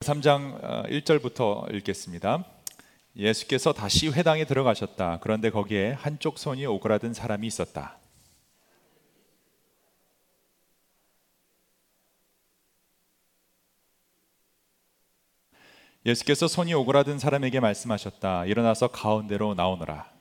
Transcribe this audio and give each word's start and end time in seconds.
3장 0.00 0.88
1절부터 0.88 1.40
어, 1.40 1.66
읽겠습니다. 1.72 2.42
예수께서 3.16 3.74
다시 3.74 4.08
회당에 4.08 4.46
들어가셨다. 4.46 5.18
그런데 5.20 5.50
거기에 5.50 5.92
한쪽 5.92 6.38
손이 6.38 6.64
오그라든 6.64 7.12
사람이 7.12 7.46
있었다. 7.46 7.98
예수께서 16.06 16.48
손이 16.48 16.72
오그라든 16.72 17.18
사람에게 17.18 17.60
말씀하셨다. 17.60 18.46
일어나서 18.46 18.88
가운데로 18.88 19.52
나오너라. 19.52 20.19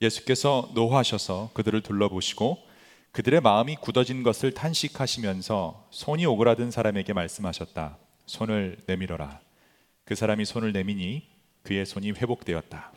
예수께서 0.00 0.70
노하셔서 0.74 1.50
그들을 1.52 1.82
둘러보시고 1.82 2.58
그들의 3.12 3.40
마음이 3.40 3.76
굳어진 3.76 4.22
것을 4.22 4.54
탄식하시면서 4.54 5.88
손이 5.90 6.24
오그라든 6.26 6.70
사람에게 6.70 7.12
말씀하셨다. 7.12 7.98
손을 8.26 8.78
내밀어라. 8.86 9.40
그 10.04 10.14
사람이 10.14 10.44
손을 10.44 10.72
내미니 10.72 11.28
그의 11.62 11.84
손이 11.84 12.12
회복되었다. 12.12 12.92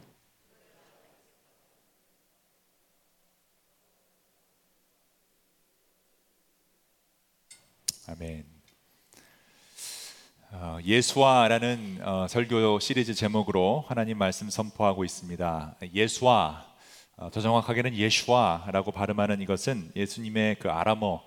아멘. 8.08 8.46
어, 10.52 10.78
예수와라는 10.84 12.00
어, 12.04 12.28
설교 12.28 12.80
시리즈 12.80 13.16
제목으로 13.16 13.84
하나님 13.88 14.20
말씀 14.20 14.50
선포하고 14.50 15.04
있습니다. 15.04 15.78
예수와 15.94 16.64
어, 16.68 16.73
더 17.16 17.30
정확하게는 17.30 17.96
예슈아라고 17.96 18.92
발음하는 18.92 19.40
이것은 19.42 19.92
예수님의 19.96 20.56
그 20.60 20.70
아람어 20.70 21.24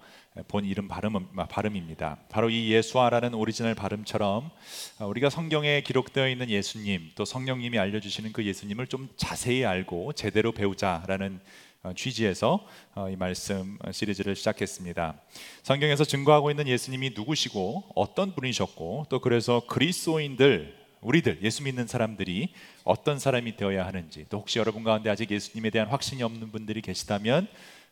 본 0.49 0.65
이름 0.67 0.87
발음, 0.87 1.29
발음입니다. 1.49 2.19
바로 2.29 2.51
이 2.51 2.71
예슈아라는 2.71 3.33
오리지널 3.35 3.75
발음처럼 3.75 4.51
어, 4.99 5.07
우리가 5.07 5.31
성경에 5.31 5.81
기록되어 5.81 6.29
있는 6.29 6.51
예수님 6.51 7.13
또 7.15 7.25
성령님이 7.25 7.79
알려주시는 7.79 8.33
그 8.33 8.45
예수님을 8.45 8.89
좀 8.89 9.09
자세히 9.17 9.65
알고 9.65 10.13
제대로 10.13 10.53
배우자라는 10.53 11.41
어, 11.85 11.93
취지에서 11.95 12.67
이 13.11 13.17
말씀 13.17 13.79
시리즈를 13.93 14.37
시작했습니다. 14.37 15.15
성경에서 15.63 16.05
증거하고 16.05 16.51
있는 16.51 16.69
예수님이 16.69 17.13
누구시고 17.15 17.85
어떤 17.95 18.35
분이셨고 18.35 19.07
또 19.09 19.21
그래서 19.21 19.63
그리스도인들 19.67 20.86
우리들 21.07 21.39
예수 21.43 21.63
믿는 21.63 21.87
사람들이 21.87 22.53
어떤 22.83 23.21
사람이 23.21 23.57
되어야 23.57 23.87
하는지 23.87 24.27
또 24.29 24.39
혹시 24.39 24.59
여러분 24.59 24.83
가운데 24.83 25.09
아직 25.09 25.31
예수님에 25.31 25.71
대한 25.71 25.89
확신이 25.89 26.25
없는 26.25 26.51
분들이 26.51 26.81
계시다면 26.81 27.47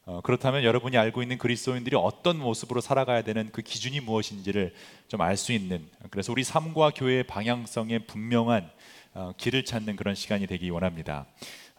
어, 0.06 0.20
그렇다면 0.22 0.64
여러분이 0.64 0.98
알고 0.98 1.22
있는 1.22 1.38
그리스도인들이 1.38 1.96
어떤 1.96 2.38
모습으로 2.38 2.80
살아가야 2.80 3.22
되는 3.22 3.50
그 3.52 3.62
기준이 3.62 4.00
무엇인지를 4.00 4.74
좀 5.08 5.20
알 5.20 5.36
수 5.36 5.52
있는 5.52 5.88
그래서 6.10 6.32
우리 6.32 6.42
삶과 6.42 6.90
교회의 6.90 7.22
방향성에 7.24 8.00
분명한 8.00 8.68
어, 9.14 9.32
길을 9.36 9.64
찾는 9.64 9.94
그런 9.94 10.16
시간이 10.16 10.48
되기 10.48 10.68
원합니다. 10.70 11.26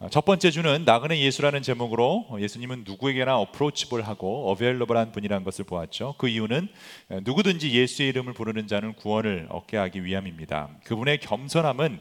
어, 0.05 0.09
첫 0.11 0.23
번째 0.23 0.51
주는 0.51 0.83
나그네 0.85 1.19
예수라는 1.19 1.63
제목으로 1.63 2.27
예수님은 2.39 2.83
누구에게나 2.85 3.39
어프로치블하고 3.39 4.51
어베일러블한 4.51 5.11
분이라는 5.11 5.43
것을 5.43 5.65
보았죠. 5.65 6.13
그 6.19 6.27
이유는 6.27 6.67
누구든지 7.23 7.71
예수의 7.71 8.09
이름을 8.09 8.33
부르는 8.33 8.67
자는 8.67 8.93
구원을 8.93 9.47
얻게 9.49 9.77
하기 9.77 10.05
위함입니다. 10.05 10.69
그분의 10.83 11.21
겸손함은 11.21 11.99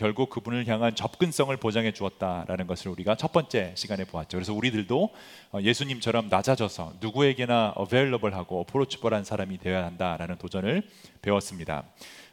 결국 0.00 0.30
그분을 0.30 0.66
향한 0.66 0.96
접근성을 0.96 1.56
보장해 1.56 1.92
주었다라는 1.92 2.66
것을 2.66 2.90
우리가 2.90 3.14
첫 3.14 3.30
번째 3.30 3.72
시간에 3.76 4.04
보았죠. 4.04 4.36
그래서 4.36 4.52
우리들도 4.52 5.10
어, 5.52 5.58
예수님처럼 5.62 6.28
낮아져서 6.28 6.94
누구에게나 7.00 7.74
어베일러블하고 7.76 8.62
어프로치블한 8.62 9.22
사람이 9.22 9.58
되어야 9.58 9.84
한다라는 9.84 10.38
도전을 10.38 10.82
배웠습니다. 11.22 11.84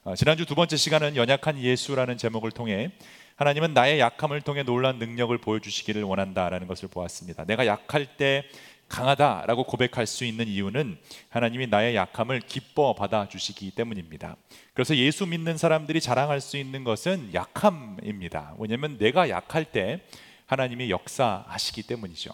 어, 0.04 0.16
지난주 0.16 0.48
두 0.48 0.56
번째 0.56 0.78
시간은 0.78 1.16
연약한 1.16 1.60
예수라는 1.60 2.18
제목을 2.18 2.50
통해 2.50 2.90
하나님은 3.36 3.74
나의 3.74 4.00
약함을 4.00 4.42
통해 4.42 4.64
놀란 4.64 5.00
능력을 5.00 5.36
보여주시기를 5.38 6.04
원한다라는 6.04 6.68
것을 6.68 6.88
보았습니다. 6.90 7.46
내가 7.46 7.66
약할 7.66 8.18
때 8.18 8.46
강하다라고 8.92 9.64
고백할 9.64 10.06
수 10.06 10.26
있는 10.26 10.48
이유는 10.48 10.98
하나님이 11.30 11.68
나의 11.68 11.96
약함을 11.96 12.42
기뻐 12.42 12.94
받아 12.94 13.28
주시기 13.28 13.72
때문입니다. 13.72 14.36
그래서 14.74 14.96
예수 14.98 15.26
믿는 15.26 15.58
사람들이 15.58 16.02
자랑할 16.02 16.42
수 16.42 16.58
있는 16.58 16.84
것은 16.84 17.34
약함입니다. 17.34 18.56
왜냐하면 18.60 18.98
내가 18.98 19.30
약할 19.30 19.64
때 19.66 20.02
하나님이 20.46 20.90
역사하시기 20.90 21.84
때문이죠. 21.84 22.32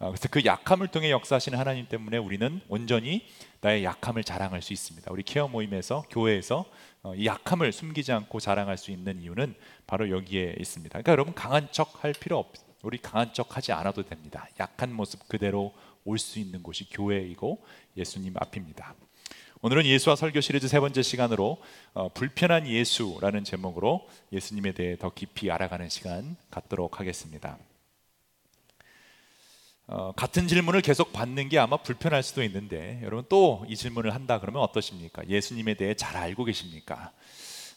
어, 0.00 0.08
그래서 0.08 0.28
그 0.28 0.44
약함을 0.44 0.88
통해 0.88 1.10
역사하시는 1.12 1.56
하나님 1.56 1.86
때문에 1.86 2.16
우리는 2.16 2.60
온전히 2.68 3.24
나의 3.60 3.84
약함을 3.84 4.24
자랑할 4.24 4.62
수 4.62 4.72
있습니다. 4.72 5.10
우리 5.12 5.22
케어 5.22 5.46
모임에서 5.48 6.04
교회에서 6.10 6.64
어, 7.02 7.14
이 7.14 7.26
약함을 7.26 7.72
숨기지 7.72 8.12
않고 8.12 8.40
자랑할 8.40 8.76
수 8.78 8.90
있는 8.90 9.20
이유는 9.20 9.54
바로 9.86 10.10
여기에 10.10 10.56
있습니다. 10.58 10.90
그러니까 10.90 11.12
여러분 11.12 11.34
강한 11.34 11.68
척 11.72 12.04
할 12.04 12.12
필요 12.12 12.38
없. 12.38 12.52
우리 12.82 12.96
강한 12.98 13.32
척 13.34 13.56
하지 13.56 13.72
않아도 13.72 14.02
됩니다. 14.04 14.48
약한 14.58 14.92
모습 14.92 15.28
그대로 15.28 15.74
올 16.04 16.18
수 16.18 16.38
있는 16.38 16.62
곳이 16.62 16.88
교회이고 16.90 17.62
예수님 17.96 18.34
앞입니다. 18.38 18.94
오늘은 19.62 19.84
예수와 19.84 20.16
설교 20.16 20.40
시리즈 20.40 20.66
세 20.66 20.80
번째 20.80 21.02
시간으로 21.02 21.58
어, 21.92 22.08
불편한 22.08 22.66
예수라는 22.66 23.44
제목으로 23.44 24.08
예수님에 24.32 24.72
대해 24.72 24.96
더 24.96 25.10
깊이 25.12 25.50
알아가는 25.50 25.90
시간 25.90 26.36
갖도록 26.50 26.98
하겠습니다. 26.98 27.58
어, 29.92 30.12
같은 30.14 30.46
질문을 30.46 30.82
계속 30.82 31.12
받는 31.12 31.48
게 31.48 31.58
아마 31.58 31.76
불편할 31.76 32.22
수도 32.22 32.44
있는데 32.44 33.00
여러분 33.02 33.24
또 33.28 33.64
이 33.68 33.74
질문을 33.76 34.14
한다 34.14 34.38
그러면 34.38 34.62
어떠십니까? 34.62 35.22
예수님에 35.28 35.74
대해 35.74 35.94
잘 35.94 36.16
알고 36.16 36.44
계십니까? 36.44 37.10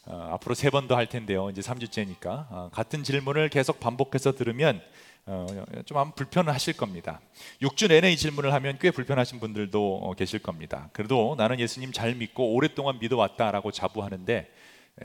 어, 0.06 0.30
앞으로 0.34 0.54
세 0.54 0.70
번 0.70 0.86
더 0.86 0.94
할 0.96 1.08
텐데요. 1.08 1.50
이제 1.50 1.60
3주째니까 1.60 2.46
어, 2.50 2.70
같은 2.72 3.02
질문을 3.02 3.48
계속 3.48 3.80
반복해서 3.80 4.30
들으면 4.32 4.80
어, 5.26 5.46
좀 5.86 5.98
아마 5.98 6.12
불편하실 6.12 6.76
겁니다. 6.76 7.20
6주 7.62 7.88
내내 7.88 8.12
이 8.12 8.16
질문을 8.16 8.52
하면 8.52 8.78
꽤 8.80 8.92
불편하신 8.92 9.40
분들도 9.40 9.96
어, 10.04 10.14
계실 10.14 10.38
겁니다. 10.38 10.90
그래도 10.92 11.34
나는 11.36 11.58
예수님 11.58 11.90
잘 11.90 12.14
믿고 12.14 12.54
오랫동안 12.54 12.98
믿어왔다라고 13.00 13.72
자부하는데 13.72 14.48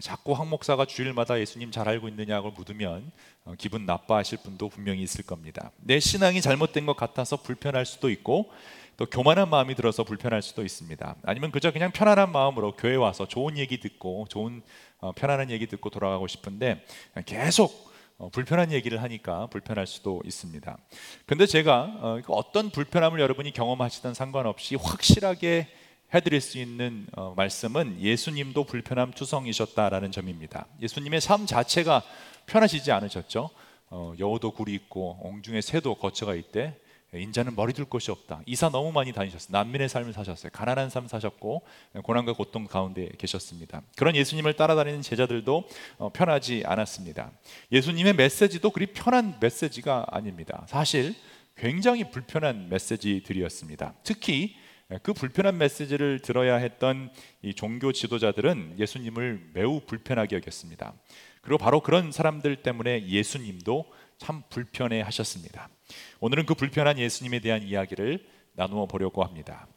자꾸 0.01 0.33
황 0.33 0.49
목사가 0.49 0.85
주일마다 0.85 1.39
예수님 1.39 1.71
잘 1.71 1.89
알고 1.89 2.07
있느냐고 2.09 2.51
묻으면 2.51 3.11
어, 3.43 3.53
기분 3.57 3.87
나빠하실 3.87 4.39
분도 4.43 4.69
분명히 4.69 5.01
있을 5.01 5.25
겁니다. 5.25 5.71
내 5.77 5.99
신앙이 5.99 6.41
잘못된 6.41 6.85
것 6.85 6.95
같아서 6.95 7.37
불편할 7.37 7.87
수도 7.87 8.11
있고 8.11 8.51
또 8.97 9.07
교만한 9.07 9.49
마음이 9.49 9.73
들어서 9.73 10.03
불편할 10.03 10.43
수도 10.43 10.63
있습니다. 10.63 11.15
아니면 11.23 11.51
그저 11.51 11.71
그냥 11.71 11.91
편안한 11.91 12.31
마음으로 12.31 12.75
교회 12.75 12.95
와서 12.95 13.27
좋은 13.27 13.57
얘기 13.57 13.79
듣고 13.79 14.27
좋은 14.29 14.61
어, 14.99 15.11
편안한 15.13 15.49
얘기 15.49 15.65
듣고 15.65 15.89
돌아가고 15.89 16.27
싶은데 16.27 16.85
계속 17.25 17.89
어, 18.19 18.29
불편한 18.29 18.71
얘기를 18.71 19.01
하니까 19.01 19.47
불편할 19.47 19.87
수도 19.87 20.21
있습니다. 20.23 20.77
근데 21.25 21.47
제가 21.47 22.21
그 22.25 22.33
어떤 22.33 22.69
불편함을 22.69 23.19
여러분이 23.19 23.53
경험하시든 23.53 24.13
상관없이 24.13 24.75
확실하게 24.75 25.67
해드릴 26.13 26.41
수 26.41 26.57
있는 26.57 27.05
어, 27.15 27.33
말씀은 27.37 28.01
예수님도 28.01 28.63
불편함 28.63 29.11
투성이셨다라는 29.11 30.11
점입니다. 30.11 30.65
예수님의 30.81 31.21
삶 31.21 31.45
자체가 31.45 32.01
편하시지 32.47 32.91
않으셨죠. 32.91 33.49
어, 33.91 34.13
여우도 34.19 34.51
굴이 34.51 34.73
있고 34.73 35.19
옹중에 35.21 35.61
새도 35.61 35.95
거처가 35.95 36.35
있대. 36.35 36.75
인자는 37.11 37.55
머리 37.55 37.73
둘 37.73 37.85
곳이 37.85 38.11
없다. 38.11 38.41
이사 38.45 38.69
너무 38.69 38.91
많이 38.91 39.11
다니셨어요. 39.11 39.51
난민의 39.51 39.89
삶을 39.89 40.13
사셨어요. 40.13 40.51
가난한 40.53 40.91
삶 40.91 41.07
사셨고 41.07 41.63
고난과 42.03 42.33
고통 42.33 42.65
가운데 42.67 43.09
계셨습니다. 43.17 43.81
그런 43.95 44.15
예수님을 44.15 44.53
따라다니는 44.53 45.01
제자들도 45.01 45.67
어, 45.97 46.09
편하지 46.11 46.63
않았습니다. 46.65 47.31
예수님의 47.71 48.13
메시지도 48.13 48.69
그리 48.69 48.87
편한 48.87 49.37
메시지가 49.39 50.05
아닙니다. 50.09 50.65
사실 50.67 51.15
굉장히 51.55 52.09
불편한 52.11 52.69
메시지들이었습니다. 52.69 53.95
특히 54.03 54.55
예, 54.55 54.68
그 55.03 55.13
불편한 55.13 55.57
메시지를 55.59 56.19
들어야 56.19 56.55
했던 56.55 57.11
이 57.43 57.53
종교 57.53 57.91
지도자들은 57.91 58.79
예수님을 58.79 59.51
매우 59.53 59.81
불편하게 59.85 60.37
여겼습니다. 60.37 60.93
그리고 61.41 61.59
바로 61.59 61.81
그런 61.81 62.11
사람들 62.11 62.63
때문에 62.63 63.07
예수님도 63.07 63.85
참 64.17 64.41
불편해 64.49 65.01
하셨습니다. 65.01 65.69
오늘은 66.19 66.45
그 66.45 66.55
불편한 66.55 66.97
예수님에 66.97 67.39
대한 67.39 67.61
이야기를 67.63 68.25
나누어 68.53 68.87
보려고 68.87 69.23
합니다. 69.23 69.67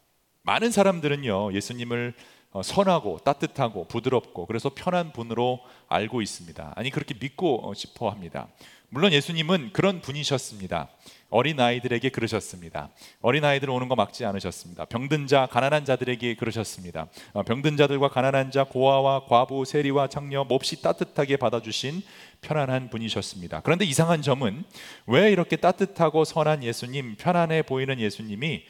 많은 0.41 0.71
사람들은요, 0.71 1.53
예수님을 1.53 2.13
어, 2.15 2.42
선하고 2.61 3.19
따뜻하고 3.23 3.87
부드럽고 3.87 4.45
그래서 4.45 4.69
편한 4.73 5.11
분으로 5.11 5.61
알고 5.87 6.21
있습니다. 6.21 6.73
아니 6.75 6.89
그렇게 6.89 7.15
믿고 7.19 7.67
어, 7.67 7.73
싶어 7.73 8.09
합니다. 8.09 8.47
물론 8.89 9.11
예수님은 9.11 9.71
그런 9.73 10.01
분이셨습니다. 10.01 10.87
어린 11.31 11.59
아이들에게 11.59 12.09
그러셨습니다. 12.09 12.91
어린 13.21 13.43
아이들 13.43 13.71
오는 13.71 13.87
거 13.87 13.95
막지 13.95 14.23
않으셨습니다. 14.23 14.85
병든 14.85 15.25
자, 15.25 15.47
가난한 15.49 15.83
자들에게 15.83 16.35
그러셨습니다. 16.35 17.07
어, 17.33 17.41
병든 17.41 17.75
자들과 17.75 18.09
가난한 18.09 18.51
자, 18.51 18.65
고아와 18.65 19.25
과부, 19.25 19.65
세리와 19.65 20.09
창녀 20.09 20.43
몹시 20.43 20.83
따뜻하게 20.83 21.37
받아주신 21.37 22.03
편안한 22.41 22.91
분이셨습니다. 22.91 23.61
그런데 23.61 23.83
이상한 23.83 24.21
점은 24.21 24.63
왜 25.07 25.31
이렇게 25.31 25.55
따뜻하고 25.55 26.23
선한 26.23 26.63
예수님, 26.63 27.15
편안해 27.15 27.63
보이는 27.63 27.99
예수님이 27.99 28.63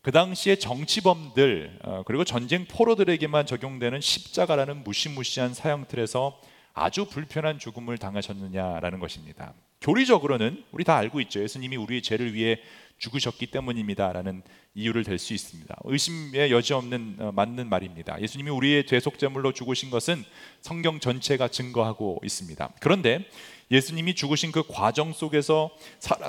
그 0.00 0.12
당시에 0.12 0.56
정치범들 0.56 1.80
어, 1.82 2.02
그리고 2.06 2.24
전쟁 2.24 2.66
포로들에게만 2.66 3.46
적용되는 3.46 4.00
십자가라는 4.00 4.84
무시무시한 4.84 5.54
사형 5.54 5.86
틀에서 5.88 6.40
아주 6.72 7.06
불편한 7.06 7.58
죽음을 7.58 7.98
당하셨느냐라는 7.98 9.00
것입니다. 9.00 9.54
교리적으로는 9.80 10.64
우리 10.70 10.84
다 10.84 10.96
알고 10.96 11.20
있죠. 11.22 11.42
예수님이 11.42 11.76
우리의 11.76 12.02
죄를 12.02 12.34
위해 12.34 12.58
죽으셨기 12.98 13.46
때문입니다라는 13.46 14.42
이유를 14.74 15.04
댈 15.04 15.18
수 15.18 15.34
있습니다. 15.34 15.76
의심의 15.84 16.50
여지 16.52 16.72
없는 16.72 17.16
어, 17.18 17.32
맞는 17.32 17.68
말입니다. 17.68 18.20
예수님이 18.20 18.50
우리의 18.50 18.86
죄속죄물로 18.86 19.52
죽으신 19.52 19.90
것은 19.90 20.24
성경 20.60 21.00
전체가 21.00 21.48
증거하고 21.48 22.20
있습니다. 22.24 22.70
그런데 22.80 23.24
예수님이 23.70 24.14
죽으신 24.14 24.50
그 24.50 24.62
과정 24.66 25.12
속에서 25.12 25.70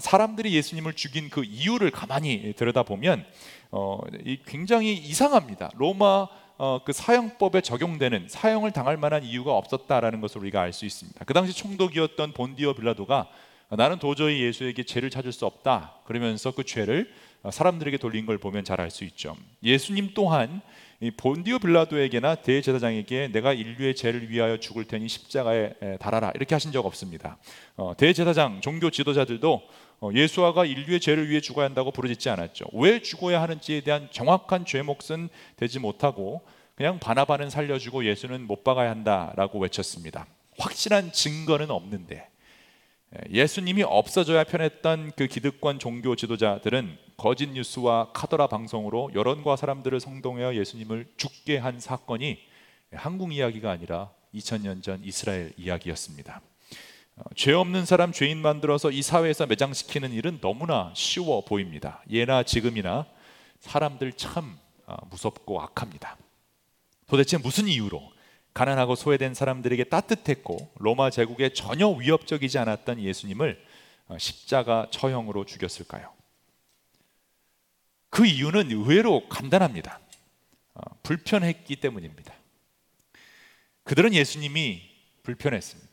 사람들이 0.01 0.54
예수님을 0.56 0.94
죽인 0.94 1.30
그 1.30 1.44
이유를 1.44 1.89
가만히 1.92 2.54
들여다보면 2.56 3.25
어, 3.71 4.00
굉장히 4.45 4.94
이상합니다. 4.94 5.71
로마 5.75 6.27
어, 6.57 6.81
그 6.83 6.92
사형법에 6.92 7.62
적용되는 7.62 8.27
사형을 8.27 8.71
당할 8.71 8.98
만한 8.98 9.24
이유가 9.24 9.56
없었다라는 9.56 10.19
것을 10.19 10.42
우리가 10.42 10.62
알 10.62 10.74
수 10.74 10.86
있습니다. 10.86 11.24
그 11.24 11.33
당시 11.33 11.54
총독이었던 11.54 12.33
본디오 12.33 12.74
빌라도가 12.74 13.30
나는 13.69 14.00
도저히 14.00 14.42
예수에게 14.42 14.83
죄를 14.83 15.10
찾을 15.10 15.31
수 15.31 15.45
없다. 15.45 15.94
그러면서 16.06 16.51
그 16.51 16.63
죄를 16.66 17.13
사람들에게 17.50 17.98
돌린 17.98 18.25
걸 18.25 18.38
보면 18.38 18.66
잘 18.66 18.81
알 18.81 18.89
수 18.92 19.06
있죠. 19.06 19.38
예수님 19.63 20.12
또한 20.13 20.62
본디오 21.16 21.60
빌라도에게나 21.60 22.36
대제사장에게 22.36 23.30
내가 23.31 23.54
인류의 23.54 23.95
죄를 23.95 24.30
위하여 24.30 24.57
죽을 24.57 24.83
테니 24.83 25.07
십자가에 25.07 25.98
달아라 26.00 26.31
이렇게 26.36 26.56
하신 26.56 26.74
적 26.74 26.86
없습니다. 26.86 27.38
어, 27.77 27.94
대제사장 27.95 28.60
종교 28.60 28.89
지도자들도 28.89 29.54
어, 29.54 29.62
예수아가 30.13 30.65
인류의 30.65 30.99
죄를 30.99 31.29
위해 31.29 31.41
죽어야 31.41 31.65
한다고 31.65 31.91
부르짖지 31.91 32.29
않았죠. 32.29 32.65
왜 32.73 33.01
죽어야 33.01 33.41
하는지에 33.41 33.81
대한 33.81 34.07
정확한 34.11 34.65
죄 34.65 34.81
몫은 34.81 35.29
되지 35.57 35.79
못하고 35.79 36.41
그냥 36.75 36.99
바나바는 36.99 37.49
살려주고 37.49 38.05
예수는 38.05 38.47
못 38.47 38.63
박아야 38.63 38.89
한다라고 38.89 39.59
외쳤습니다. 39.59 40.25
확실한 40.57 41.11
증거는 41.11 41.71
없는데 41.71 42.29
예수님이 43.31 43.83
없어져야 43.83 44.43
편했던 44.43 45.11
그 45.15 45.27
기득권 45.27 45.79
종교 45.79 46.15
지도자들은 46.15 46.97
거짓 47.17 47.49
뉴스와 47.49 48.11
카더라 48.13 48.47
방송으로 48.47 49.11
여론과 49.13 49.55
사람들을 49.55 49.99
성동하여 49.99 50.55
예수님을 50.55 51.07
죽게 51.17 51.57
한 51.57 51.79
사건이 51.79 52.39
한국 52.93 53.33
이야기가 53.33 53.69
아니라 53.69 54.11
2000년 54.33 54.81
전 54.83 55.01
이스라엘 55.03 55.51
이야기였습니다. 55.57 56.41
어, 57.19 57.24
죄 57.36 57.51
없는 57.51 57.86
사람 57.86 58.13
죄인 58.13 58.38
만들어서 58.38 58.92
이 58.92 59.01
사회에서 59.01 59.45
매장시키는 59.45 60.13
일은 60.13 60.39
너무나 60.39 60.94
쉬워 60.95 61.44
보입니다. 61.44 62.01
예나 62.10 62.44
지금이나 62.44 63.06
사람들 63.60 64.13
참 64.13 64.57
어, 64.86 64.95
무섭고 65.10 65.62
악합니다. 65.62 66.18
도대체 67.07 67.38
무슨 67.38 67.68
이유로 67.68 68.01
가난하고 68.54 68.95
소외된 68.95 69.33
사람들에게 69.33 69.86
따뜻했고 69.86 70.71
로마 70.77 71.10
제국에 71.10 71.50
전혀 71.50 71.89
위협적이지 71.89 72.57
않았던 72.57 73.01
예수님을 73.01 73.62
어, 74.07 74.18
십자가 74.18 74.88
처형으로 74.89 75.45
죽였을까요? 75.45 76.13
그 78.10 78.25
이유는 78.25 78.71
의외로 78.71 79.27
간단합니다. 79.30 80.00
불편했기 81.04 81.75
때문입니다. 81.75 82.33
그들은 83.83 84.13
예수님이 84.13 84.81
불편했습니다. 85.24 85.88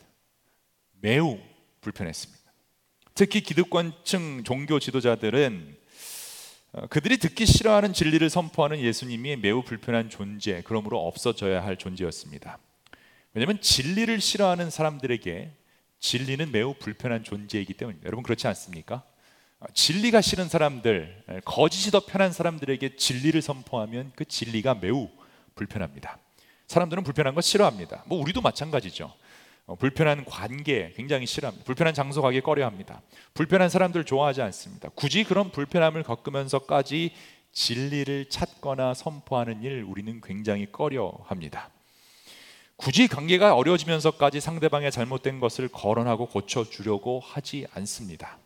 매우 1.01 1.39
불편했습니다. 1.81 2.43
특히 3.15 3.41
기득권층 3.41 4.45
종교 4.45 4.79
지도자들은 4.79 5.77
어, 6.73 6.87
그들이 6.89 7.17
듣기 7.17 7.47
싫어하는 7.47 7.93
진리를 7.93 8.29
선포하는 8.29 8.81
예수님이 8.81 9.37
매우 9.37 9.63
불편한 9.63 10.11
존재, 10.11 10.63
그러므로 10.65 11.07
없어져야 11.07 11.65
할 11.65 11.77
존재였습니다. 11.77 12.59
왜냐하면 13.33 13.61
진리를 13.61 14.21
싫어하는 14.21 14.71
사람들에게 14.71 15.53
진리는 15.99 16.53
매우 16.53 16.75
불편한 16.75 17.25
존재이기 17.25 17.75
때문입니다. 17.75 18.07
여러분 18.07 18.23
그렇지 18.23 18.47
않습니까? 18.49 19.03
어, 19.61 19.67
진리가 19.73 20.21
싫은 20.21 20.49
사람들, 20.49 21.25
거짓이 21.45 21.91
더 21.91 22.01
편한 22.05 22.33
사람들에게 22.33 22.97
진리를 22.97 23.41
선포하면 23.41 24.13
그 24.15 24.27
진리가 24.27 24.75
매우 24.75 25.09
불편합니다. 25.55 26.19
사람들은 26.67 27.05
불편한 27.05 27.35
거 27.35 27.41
싫어합니다. 27.41 28.05
뭐 28.07 28.21
우리도 28.21 28.43
마찬가지죠. 28.43 29.15
어, 29.67 29.75
불편한 29.75 30.25
관계 30.25 30.93
굉장히 30.95 31.27
싫어합니다. 31.27 31.65
불편한 31.65 31.93
장소 31.93 32.23
가기 32.23 32.41
꺼려합니다. 32.41 33.03
불편한 33.35 33.69
사람들 33.69 34.05
좋아하지 34.05 34.41
않습니다. 34.43 34.89
굳이 34.95 35.25
그런 35.25 35.51
불편함을 35.51 36.05
겪으면서까지 36.05 37.13
진리를 37.53 38.29
찾거나 38.29 38.95
선포하는 38.95 39.63
일 39.63 39.83
우리는 39.83 40.21
굉장히 40.21 40.71
꺼려합니다. 40.71 41.71
굳이 42.77 43.09
관계가 43.09 43.55
어려워지면서까지 43.55 44.41
상대방의 44.41 44.93
잘못된 44.93 45.41
것을 45.41 45.69
거론하고 45.69 46.27
고쳐주려고 46.27 47.21
하지 47.21 47.67
않습니다. 47.73 48.39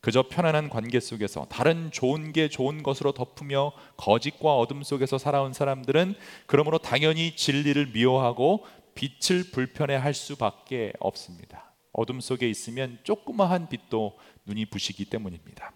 그저 0.00 0.24
편안한 0.28 0.70
관계 0.70 1.00
속에서 1.00 1.46
다른 1.48 1.90
좋은 1.90 2.32
게 2.32 2.48
좋은 2.48 2.82
것으로 2.82 3.12
덮으며 3.12 3.72
거짓과 3.96 4.56
어둠 4.56 4.82
속에서 4.82 5.18
살아온 5.18 5.52
사람들은 5.52 6.14
그러므로 6.46 6.78
당연히 6.78 7.36
진리를 7.36 7.86
미워하고 7.92 8.66
빛을 8.94 9.50
불편해 9.52 9.96
할 9.96 10.14
수밖에 10.14 10.92
없습니다. 11.00 11.72
어둠 11.92 12.20
속에 12.20 12.48
있으면 12.48 12.98
조그마한 13.04 13.68
빛도 13.68 14.18
눈이 14.46 14.66
부시기 14.66 15.04
때문입니다. 15.04 15.72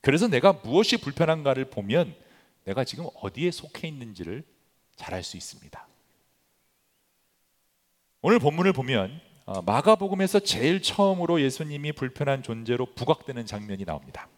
그래서 0.00 0.26
내가 0.28 0.52
무엇이 0.52 0.96
불편한가를 0.98 1.66
보면 1.70 2.14
내가 2.64 2.84
지금 2.84 3.06
어디에 3.20 3.50
속해 3.50 3.88
있는지를 3.88 4.44
잘 4.96 5.14
알 5.14 5.22
수 5.22 5.36
있습니다. 5.36 5.86
오늘 8.20 8.38
본문을 8.38 8.72
보면 8.72 9.20
어, 9.46 9.62
마가복음에서 9.62 10.40
제일 10.40 10.80
처음으로 10.80 11.40
예수님이 11.40 11.92
불편한 11.92 12.42
존재로 12.42 12.86
부각되는 12.94 13.44
장면이 13.46 13.84
나옵니다. 13.84 14.28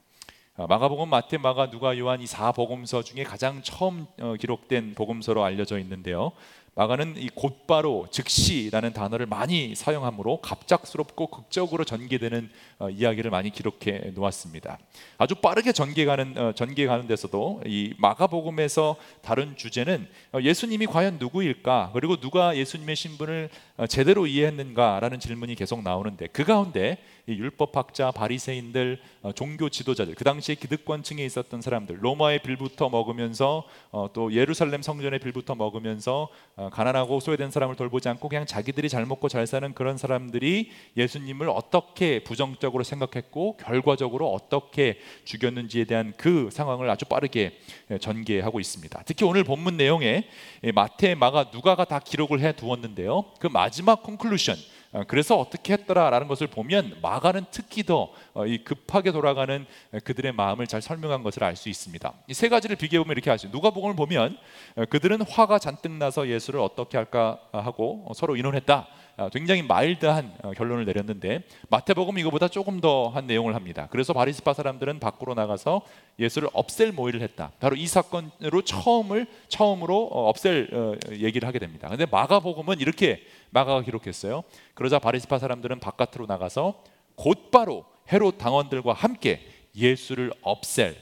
어, 0.57 0.67
마가복음, 0.67 1.09
마태, 1.11 1.37
마가, 1.39 1.69
누가, 1.71 1.99
요한 1.99 2.21
이 2.23 2.27
사 2.27 2.53
복음서 2.53 3.03
중에 3.03 3.25
가장 3.25 3.63
처음 3.63 4.07
어, 4.21 4.35
기록된 4.41 4.95
복음서로 4.95 5.45
알려져 5.45 5.79
있는데요. 5.81 6.33
마가는 6.77 7.15
이 7.19 7.29
곧바로 7.35 8.07
즉시라는 8.11 8.93
단어를 8.93 9.27
많이 9.27 9.75
사용하므로 9.75 10.41
갑작스럽고 10.41 11.29
극적으로 11.29 11.85
전개되는 11.85 12.51
어, 12.81 12.91
이야기를 12.91 13.31
많이 13.31 13.51
기록해 13.51 14.13
놓았습니다. 14.15 14.79
아주 15.19 15.37
빠르게 15.37 15.73
전개가는 15.73 16.39
어, 16.39 16.53
전개가는 16.53 17.07
데서도 17.07 17.63
이 17.67 17.95
마가복음에서 17.99 18.97
다른 19.23 19.57
주제는 19.57 20.09
어, 20.33 20.41
예수님이 20.41 20.87
과연 20.87 21.19
누구일까 21.19 21.91
그리고 21.93 22.17
누가 22.17 22.57
예수님의 22.57 22.97
신분을 22.97 23.51
어, 23.74 23.74
제대로 23.89 24.27
이해했는가라는 24.29 25.19
질문이 25.19 25.57
계속 25.57 25.83
나오는데 25.83 26.29
그 26.29 26.45
가운데 26.45 26.99
율법학자, 27.27 28.11
바리새인들, 28.11 29.01
어, 29.23 29.33
종교 29.33 29.71
지도자들, 29.71 30.15
그 30.15 30.25
당시에 30.25 30.55
기득권층에 30.57 31.25
있었던 31.25 31.63
사람들, 31.63 32.05
로마의 32.05 32.41
빌부터 32.41 32.91
먹으면서 32.91 33.65
어, 33.91 34.11
또 34.13 34.33
예루살렘 34.35 34.83
성전의 34.83 35.21
빌부터 35.21 35.55
먹으면서 35.55 36.29
어, 36.55 36.69
가난하고 36.71 37.21
소외된 37.21 37.51
사람을 37.51 37.77
돌보지 37.77 38.11
않고 38.11 38.29
그냥 38.29 38.45
자기들이 38.45 38.91
잘 38.91 39.07
먹고 39.07 39.29
잘 39.31 39.47
사는 39.47 39.73
그런 39.73 39.97
사람들이 39.97 40.71
예수님을 40.99 41.49
어떻게 41.49 42.23
부정적으로 42.23 42.85
생각했고 42.85 43.57
결과적으로 43.57 44.31
어떻게 44.31 44.99
죽였는지에 45.25 45.85
대한 45.85 46.13
그 46.19 46.51
상황을 46.53 46.91
아주 46.91 47.07
빠르게 47.07 47.59
예, 47.91 47.99
전개하고 47.99 48.61
있습니다. 48.61 49.03
특히 49.07 49.25
오늘 49.25 49.45
본문 49.45 49.79
내용에 49.79 50.29
마태, 50.75 51.15
마가, 51.15 51.51
누가가 51.53 51.85
다 51.87 51.99
기록을 51.99 52.41
해 52.41 52.53
두었는데요. 52.53 53.25
그 53.41 53.49
마 53.49 53.64
지막 53.71 54.03
콘클루션 54.03 54.57
어, 54.93 55.03
그래서 55.09 55.37
어떻게 55.37 55.73
했더라라는 55.73 56.29
것을 56.29 56.47
보면 56.47 56.99
마가는 57.03 57.47
특히 57.51 57.83
더 57.83 58.13
어, 58.33 58.45
급하게 58.65 59.11
돌아가는 59.11 59.67
그들의 60.05 60.33
마음을 60.33 60.69
잘 60.69 60.81
설명한 60.81 61.25
것을 61.25 61.43
알 61.43 61.57
수 61.57 61.69
있습니다. 61.69 62.13
이 62.29 62.33
세 62.35 62.49
가지를 62.49 62.77
비교해 62.77 63.03
보면 63.03 63.13
이렇게 63.13 63.29
하죠. 63.31 63.49
누가복음을 63.49 63.97
보면 63.97 64.37
어, 64.77 64.85
그들은 64.89 65.23
화가 65.23 65.59
잔뜩 65.59 65.91
나서 65.93 66.29
예수를 66.29 66.61
어떻게 66.61 66.97
할까 66.97 67.41
하고 67.53 68.07
서로 68.15 68.37
의논했다. 68.37 68.87
어, 69.17 69.29
굉장히 69.29 69.63
마일드한 69.63 70.35
어, 70.43 70.53
결론을 70.53 70.85
내렸는데 70.85 71.43
마태복음 71.69 72.19
이거보다 72.19 72.49
조금 72.49 72.81
더 72.81 73.05
한 73.15 73.27
내용을 73.27 73.55
합니다. 73.55 73.87
그래서 73.91 74.13
바리스파 74.13 74.55
사람들은 74.55 74.99
밖으로 74.99 75.35
나가서 75.35 75.83
예수를 76.19 76.49
없앨 76.53 76.93
모의를 76.93 77.21
했다. 77.23 77.53
바로 77.61 77.77
이 77.77 77.87
사건으로 77.87 78.63
처음을 78.63 79.27
처음으로 79.49 80.09
어, 80.11 80.29
없앨 80.29 80.99
얘기를 81.13 81.47
하게 81.47 81.59
됩니다. 81.59 81.89
근데 81.89 82.07
마가복음은 82.07 82.81
이렇게 82.81 83.23
마가가 83.51 83.83
기록했어요. 83.83 84.43
그러자 84.75 84.99
바리스파 84.99 85.39
사람들은 85.39 85.81
바깥으로 85.81 86.27
나가서 86.27 86.83
곧바로 87.15 87.85
헤롯 88.13 88.39
당원들과 88.39 88.93
함께 88.93 89.47
예수를 89.77 90.33
없앨 90.43 90.97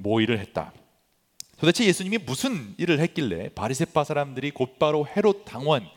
모의를 0.00 0.38
했다. 0.40 0.72
도대체 1.58 1.86
예수님이 1.86 2.18
무슨 2.18 2.74
일을 2.76 3.00
했길래 3.00 3.50
바리새파 3.54 4.04
사람들이 4.04 4.50
곧바로 4.50 5.06
헤롯 5.06 5.44
당원 5.46 5.82
어, 5.84 5.88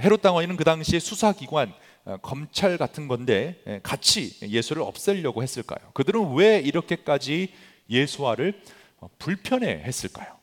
헤롯 0.00 0.22
당원이는 0.22 0.56
그 0.56 0.64
당시에 0.64 0.98
수사기관 0.98 1.72
어, 2.04 2.16
검찰 2.22 2.78
같은 2.78 3.06
건데 3.06 3.60
예, 3.66 3.80
같이 3.82 4.38
예수를 4.40 4.82
없애려고 4.82 5.42
했을까요? 5.42 5.90
그들은 5.92 6.34
왜 6.34 6.58
이렇게까지 6.58 7.52
예수화를 7.90 8.62
어, 9.00 9.08
불편해 9.18 9.82
했을까요? 9.84 10.38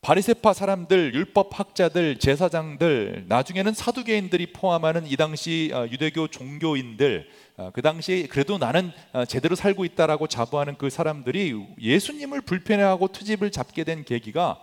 바리새파 0.00 0.54
사람들, 0.54 1.12
율법 1.12 1.58
학자들, 1.58 2.18
제사장들, 2.18 3.26
나중에는 3.28 3.74
사두개인들이 3.74 4.54
포함하는 4.54 5.06
이 5.06 5.14
당시 5.16 5.70
유대교 5.90 6.28
종교인들, 6.28 7.28
그 7.74 7.82
당시 7.82 8.26
그래도 8.30 8.56
나는 8.56 8.92
제대로 9.28 9.54
살고 9.54 9.84
있다라고 9.84 10.26
자부하는 10.26 10.76
그 10.78 10.88
사람들이 10.88 11.54
예수님을 11.78 12.40
불편해하고 12.40 13.08
투집을 13.08 13.50
잡게 13.50 13.84
된 13.84 14.02
계기가 14.04 14.58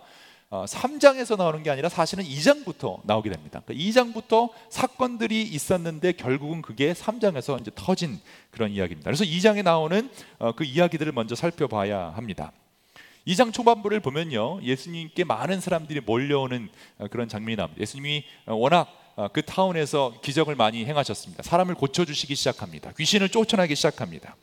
3장에서 0.50 1.32
어, 1.32 1.36
나오는 1.36 1.62
게 1.62 1.70
아니라 1.70 1.88
사실은 1.88 2.24
2장부터 2.24 3.00
나오게 3.04 3.30
됩니다. 3.30 3.60
그러니까 3.64 4.02
2장부터 4.02 4.50
사건들이 4.70 5.42
있었는데 5.42 6.12
결국은 6.12 6.62
그게 6.62 6.94
3장에서 6.94 7.60
이제 7.60 7.70
터진 7.74 8.18
그런 8.50 8.70
이야기입니다. 8.70 9.10
그래서 9.10 9.24
2장에 9.24 9.62
나오는 9.62 10.08
어, 10.38 10.52
그 10.52 10.64
이야기들을 10.64 11.12
먼저 11.12 11.34
살펴봐야 11.34 12.12
합니다. 12.14 12.52
2장 13.26 13.52
초반부를 13.52 14.00
보면요. 14.00 14.62
예수님께 14.62 15.24
많은 15.24 15.60
사람들이 15.60 16.00
몰려오는 16.00 16.68
어, 16.98 17.06
그런 17.08 17.28
장면이 17.28 17.56
나옵니다. 17.56 17.80
예수님이 17.80 18.24
워낙 18.46 18.88
그 19.32 19.42
타운에서 19.42 20.20
기적을 20.22 20.54
많이 20.54 20.86
행하셨습니다. 20.86 21.42
사람을 21.42 21.74
고쳐주시기 21.74 22.36
시작합니다. 22.36 22.92
귀신을 22.92 23.28
쫓아나기 23.28 23.74
시작합니다. 23.74 24.36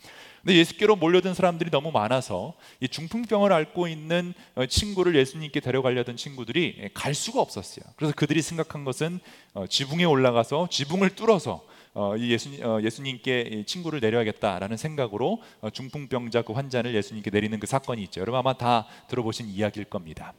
근데 0.46 0.60
예수께로 0.60 0.96
몰려든 0.96 1.34
사람들이 1.34 1.72
너무 1.72 1.90
많아서 1.90 2.54
이 2.80 2.88
중풍병을 2.88 3.52
앓고 3.52 3.88
있는 3.88 4.36
어, 4.54 4.68
친구를 4.68 5.16
예수님께 5.16 5.60
데려가려던 5.60 6.18
친구들이 6.18 6.92
갈 6.94 7.16
수가 7.16 7.42
없었어요. 7.42 7.84
그래서 7.96 8.14
그들이 8.16 8.44
생각한 8.44 8.86
것은 8.86 9.20
어, 9.56 9.66
지붕에 9.66 10.04
올라가서 10.04 10.68
지붕을 10.70 11.16
뚫어서 11.16 11.66
어, 11.96 12.16
이 12.16 12.30
예수님, 12.30 12.62
예수님께 12.84 13.64
친구를 13.66 14.02
내려야겠다라는 14.02 14.78
생각으로 14.78 15.42
중풍병자 15.74 16.44
그 16.44 16.54
환자를 16.54 16.94
예수님께 16.94 17.32
내리는 17.32 17.60
그 17.60 17.66
사건이 17.66 18.04
있죠. 18.04 18.22
여러분 18.22 18.38
아마 18.38 18.54
다 18.54 18.86
들어보신 19.08 19.48
이야기일 19.48 19.86
겁니다. 19.86 20.34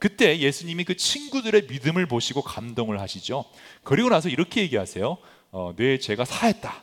그때 0.00 0.40
예수님이 0.40 0.82
그 0.84 0.96
친구들의 0.96 1.66
믿음을 1.68 2.06
보시고 2.06 2.42
감동을 2.42 2.98
하시죠. 3.00 3.44
그리고 3.84 4.08
나서 4.08 4.28
이렇게 4.28 4.62
얘기하세요. 4.62 5.18
뇌 5.76 5.98
죄가 5.98 6.24
사했다. 6.24 6.82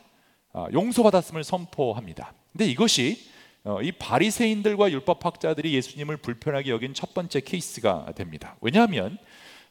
용서받았음을 0.72 1.42
선포합니다. 1.42 2.32
근데 2.54 2.70
이것이 2.70 3.28
어, 3.64 3.82
이 3.82 3.90
바리새인들과 3.90 4.92
율법학자들이 4.92 5.74
예수님을 5.74 6.18
불편하게 6.18 6.70
여긴 6.70 6.94
첫 6.94 7.14
번째 7.14 7.40
케이스가 7.40 8.12
됩니다. 8.14 8.56
왜냐하면 8.60 9.18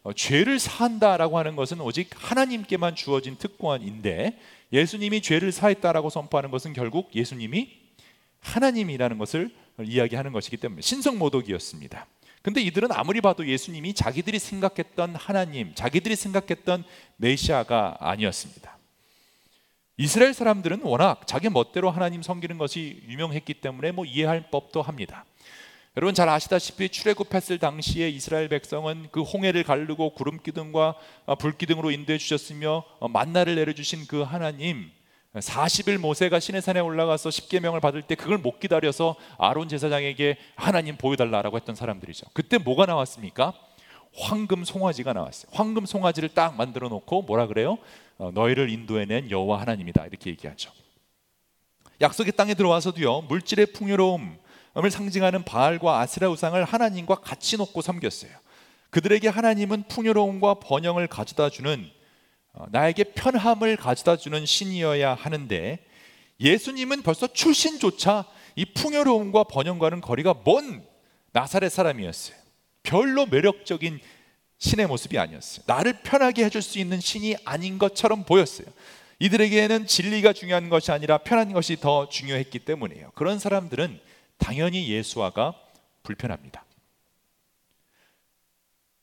어, 0.01 0.11
죄를 0.11 0.59
사한다라고 0.59 1.37
하는 1.37 1.55
것은 1.55 1.79
오직 1.79 2.09
하나님께만 2.13 2.95
주어진 2.95 3.37
특권인데 3.37 4.37
예수님이 4.73 5.21
죄를 5.21 5.53
사했다라고 5.53 6.09
선포하는 6.09 6.51
것은 6.51 6.73
결국 6.73 7.15
예수님이 7.15 7.69
하나님이라는 8.41 9.17
것을 9.17 9.51
이야기하는 9.81 10.33
것이기 10.33 10.57
때문에 10.57 10.81
신성 10.81 11.17
모독이었습니다. 11.17 12.05
근데 12.41 12.61
이들은 12.61 12.91
아무리 12.91 13.21
봐도 13.21 13.47
예수님이 13.47 13.93
자기들이 13.93 14.39
생각했던 14.39 15.15
하나님, 15.15 15.73
자기들이 15.73 16.17
생각했던 16.17 16.83
메시아가 17.15 17.95
아니었습니다. 18.01 18.77
이스라엘 19.95 20.33
사람들은 20.33 20.81
워낙 20.81 21.27
자기 21.27 21.49
멋대로 21.49 21.91
하나님 21.91 22.23
섬기는 22.23 22.57
것이 22.57 23.03
유명했기 23.07 23.55
때문에 23.55 23.91
뭐 23.91 24.05
이해할 24.05 24.49
법도 24.49 24.81
합니다. 24.81 25.23
여러분 25.95 26.15
잘 26.15 26.27
아시다시피 26.29 26.89
출애굽했을 26.89 27.59
당시에 27.59 28.09
이스라엘 28.09 28.49
백성은 28.49 29.09
그 29.11 29.21
홍해를 29.21 29.63
가르고 29.63 30.15
구름 30.15 30.39
기둥과 30.41 30.95
불 31.37 31.55
기둥으로 31.55 31.91
인도해 31.91 32.17
주셨으며 32.17 32.83
만나를 33.07 33.53
내려 33.53 33.73
주신 33.73 34.07
그 34.07 34.23
하나님 34.23 34.89
40일 35.35 35.99
모세가 35.99 36.39
시내산에 36.39 36.79
올라가서 36.79 37.29
십계명을 37.29 37.79
받을 37.79 38.01
때 38.01 38.15
그걸 38.15 38.39
못 38.39 38.59
기다려서 38.59 39.15
아론 39.37 39.67
제사장에게 39.67 40.37
하나님 40.55 40.97
보여달라라고 40.97 41.57
했던 41.57 41.75
사람들이죠. 41.75 42.25
그때 42.33 42.57
뭐가 42.57 42.87
나왔습니까? 42.87 43.53
황금 44.15 44.63
송아지가 44.63 45.13
나왔어요. 45.13 45.51
황금 45.53 45.85
송아지를 45.85 46.29
딱 46.29 46.55
만들어 46.55 46.89
놓고 46.89 47.23
뭐라 47.23 47.45
그래요? 47.45 47.77
어, 48.17 48.31
너희를 48.31 48.69
인도해낸 48.69 49.31
여호와 49.31 49.61
하나님이다 49.61 50.05
이렇게 50.05 50.29
얘기하죠. 50.31 50.71
약속의 52.01 52.33
땅에 52.33 52.53
들어와서도요 52.53 53.21
물질의 53.21 53.67
풍요로움을 53.67 54.91
상징하는 54.91 55.43
바알과 55.43 55.99
아스라 55.99 56.29
우상을 56.29 56.63
하나님과 56.63 57.15
같이 57.15 57.57
놓고 57.57 57.81
섬겼어요. 57.81 58.31
그들에게 58.89 59.27
하나님은 59.27 59.83
풍요로움과 59.87 60.55
번영을 60.55 61.07
가져다 61.07 61.49
주는 61.49 61.89
어, 62.53 62.65
나에게 62.71 63.05
편함을 63.05 63.77
가져다 63.77 64.17
주는 64.17 64.45
신이어야 64.45 65.15
하는데 65.15 65.79
예수님은 66.39 67.01
벌써 67.01 67.27
출신조차 67.27 68.25
이 68.55 68.65
풍요로움과 68.65 69.45
번영과는 69.45 70.01
거리가 70.01 70.41
먼 70.45 70.85
나사렛 71.31 71.71
사람이었어요. 71.71 72.37
별로 72.83 73.25
매력적인 73.25 73.99
신의 74.63 74.87
모습이 74.87 75.19
아니었어요. 75.19 75.65
나를 75.67 76.01
편하게 76.03 76.45
해줄 76.45 76.61
수 76.61 76.79
있는 76.79 77.01
신이 77.01 77.35
아닌 77.43 77.77
것처럼 77.77 78.23
보였어요. 78.23 78.65
이들에게는 79.19 79.87
진리가 79.87 80.31
중요한 80.31 80.69
것이 80.69 80.91
아니라 80.91 81.17
편한 81.17 81.51
것이 81.51 81.75
더 81.75 82.07
중요했기 82.07 82.59
때문이에요. 82.59 83.11
그런 83.13 83.39
사람들은 83.39 83.99
당연히 84.37 84.89
예수와가 84.89 85.53
불편합니다. 86.03 86.63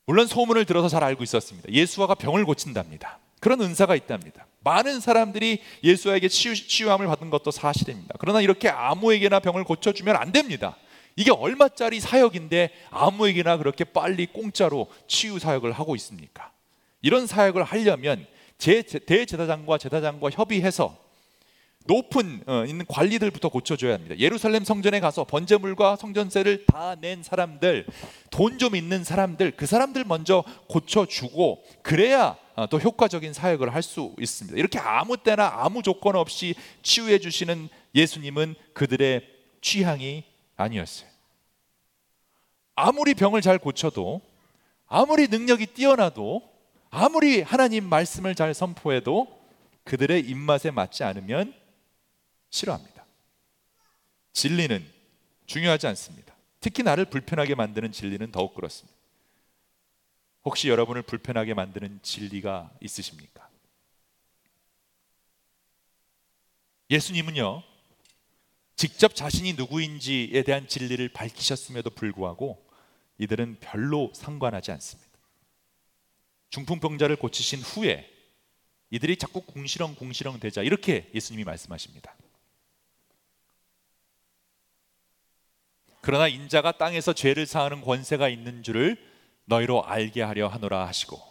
물론 0.06 0.26
소문을 0.26 0.64
들어서 0.64 0.88
잘 0.88 1.04
알고 1.04 1.22
있었습니다. 1.24 1.70
예수와가 1.70 2.14
병을 2.14 2.46
고친답니다. 2.46 3.18
그런 3.38 3.60
은사가 3.60 3.94
있답니다. 3.96 4.46
많은 4.60 5.00
사람들이 5.00 5.62
예수에게 5.84 6.28
치유, 6.28 6.54
치유 6.54 6.90
함을 6.90 7.06
받은 7.06 7.28
것도 7.28 7.50
사실입니다. 7.50 8.14
그러나 8.18 8.40
이렇게 8.40 8.70
아무에게나 8.70 9.40
병을 9.40 9.64
고쳐주면 9.64 10.16
안 10.16 10.32
됩니다. 10.32 10.76
이게 11.16 11.30
얼마짜리 11.30 12.00
사역인데 12.00 12.70
아무에게나 12.90 13.56
그렇게 13.58 13.84
빨리 13.84 14.26
공짜로 14.26 14.88
치유 15.06 15.38
사역을 15.38 15.72
하고 15.72 15.94
있습니까? 15.96 16.52
이런 17.02 17.26
사역을 17.26 17.62
하려면 17.62 18.26
제 18.58 18.82
대제사장과 18.82 19.78
제사장과 19.78 20.30
협의해서 20.30 20.96
높은 21.86 22.42
어, 22.46 22.64
있는 22.66 22.84
관리들부터 22.86 23.48
고쳐줘야 23.48 23.94
합니다. 23.94 24.14
예루살렘 24.18 24.64
성전에 24.64 25.00
가서 25.00 25.24
번제물과 25.24 25.96
성전세를 25.96 26.66
다 26.66 26.94
낸 27.00 27.22
사람들, 27.22 27.86
돈 28.30 28.58
좀 28.58 28.76
있는 28.76 29.02
사람들, 29.02 29.52
그 29.52 29.64
사람들 29.64 30.04
먼저 30.04 30.44
고쳐주고 30.68 31.64
그래야 31.82 32.36
어, 32.54 32.66
또 32.68 32.78
효과적인 32.78 33.32
사역을 33.32 33.74
할 33.74 33.82
수 33.82 34.14
있습니다. 34.20 34.58
이렇게 34.58 34.78
아무 34.78 35.16
때나 35.16 35.50
아무 35.64 35.82
조건 35.82 36.16
없이 36.16 36.54
치유해 36.82 37.18
주시는 37.18 37.70
예수님은 37.94 38.54
그들의 38.74 39.26
취향이 39.62 40.24
아니었어요. 40.60 41.08
아무리 42.74 43.14
병을 43.14 43.42
잘 43.42 43.58
고쳐도 43.58 44.20
아무리 44.86 45.28
능력이 45.28 45.66
뛰어나도 45.66 46.48
아무리 46.90 47.42
하나님 47.42 47.88
말씀을 47.88 48.34
잘 48.34 48.54
선포해도 48.54 49.40
그들의 49.84 50.20
입맛에 50.28 50.70
맞지 50.70 51.04
않으면 51.04 51.54
싫어합니다. 52.50 53.04
진리는 54.32 54.84
중요하지 55.46 55.86
않습니다. 55.88 56.34
특히 56.60 56.82
나를 56.82 57.04
불편하게 57.06 57.54
만드는 57.54 57.92
진리는 57.92 58.30
더욱 58.32 58.54
그렇습니다. 58.54 58.98
혹시 60.44 60.68
여러분을 60.68 61.02
불편하게 61.02 61.54
만드는 61.54 62.00
진리가 62.02 62.70
있으십니까? 62.80 63.48
예수님은요, 66.90 67.62
직접 68.80 69.14
자신이 69.14 69.52
누구인지에 69.52 70.42
대한 70.42 70.66
진리를 70.66 71.06
밝히셨음에도 71.10 71.90
불구하고 71.90 72.66
이들은 73.18 73.58
별로 73.60 74.10
상관하지 74.14 74.72
않습니다. 74.72 75.10
중풍병자를 76.48 77.16
고치신 77.16 77.60
후에 77.60 78.10
이들이 78.88 79.18
자꾸 79.18 79.42
궁시렁 79.42 79.96
궁시렁 79.96 80.40
대자 80.40 80.62
이렇게 80.62 81.10
예수님이 81.14 81.44
말씀하십니다. 81.44 82.16
그러나 86.00 86.26
인자가 86.26 86.72
땅에서 86.72 87.12
죄를 87.12 87.44
사하는 87.44 87.82
권세가 87.82 88.30
있는 88.30 88.62
줄을 88.62 88.96
너희로 89.44 89.84
알게 89.84 90.22
하려 90.22 90.48
하노라 90.48 90.86
하시고 90.86 91.29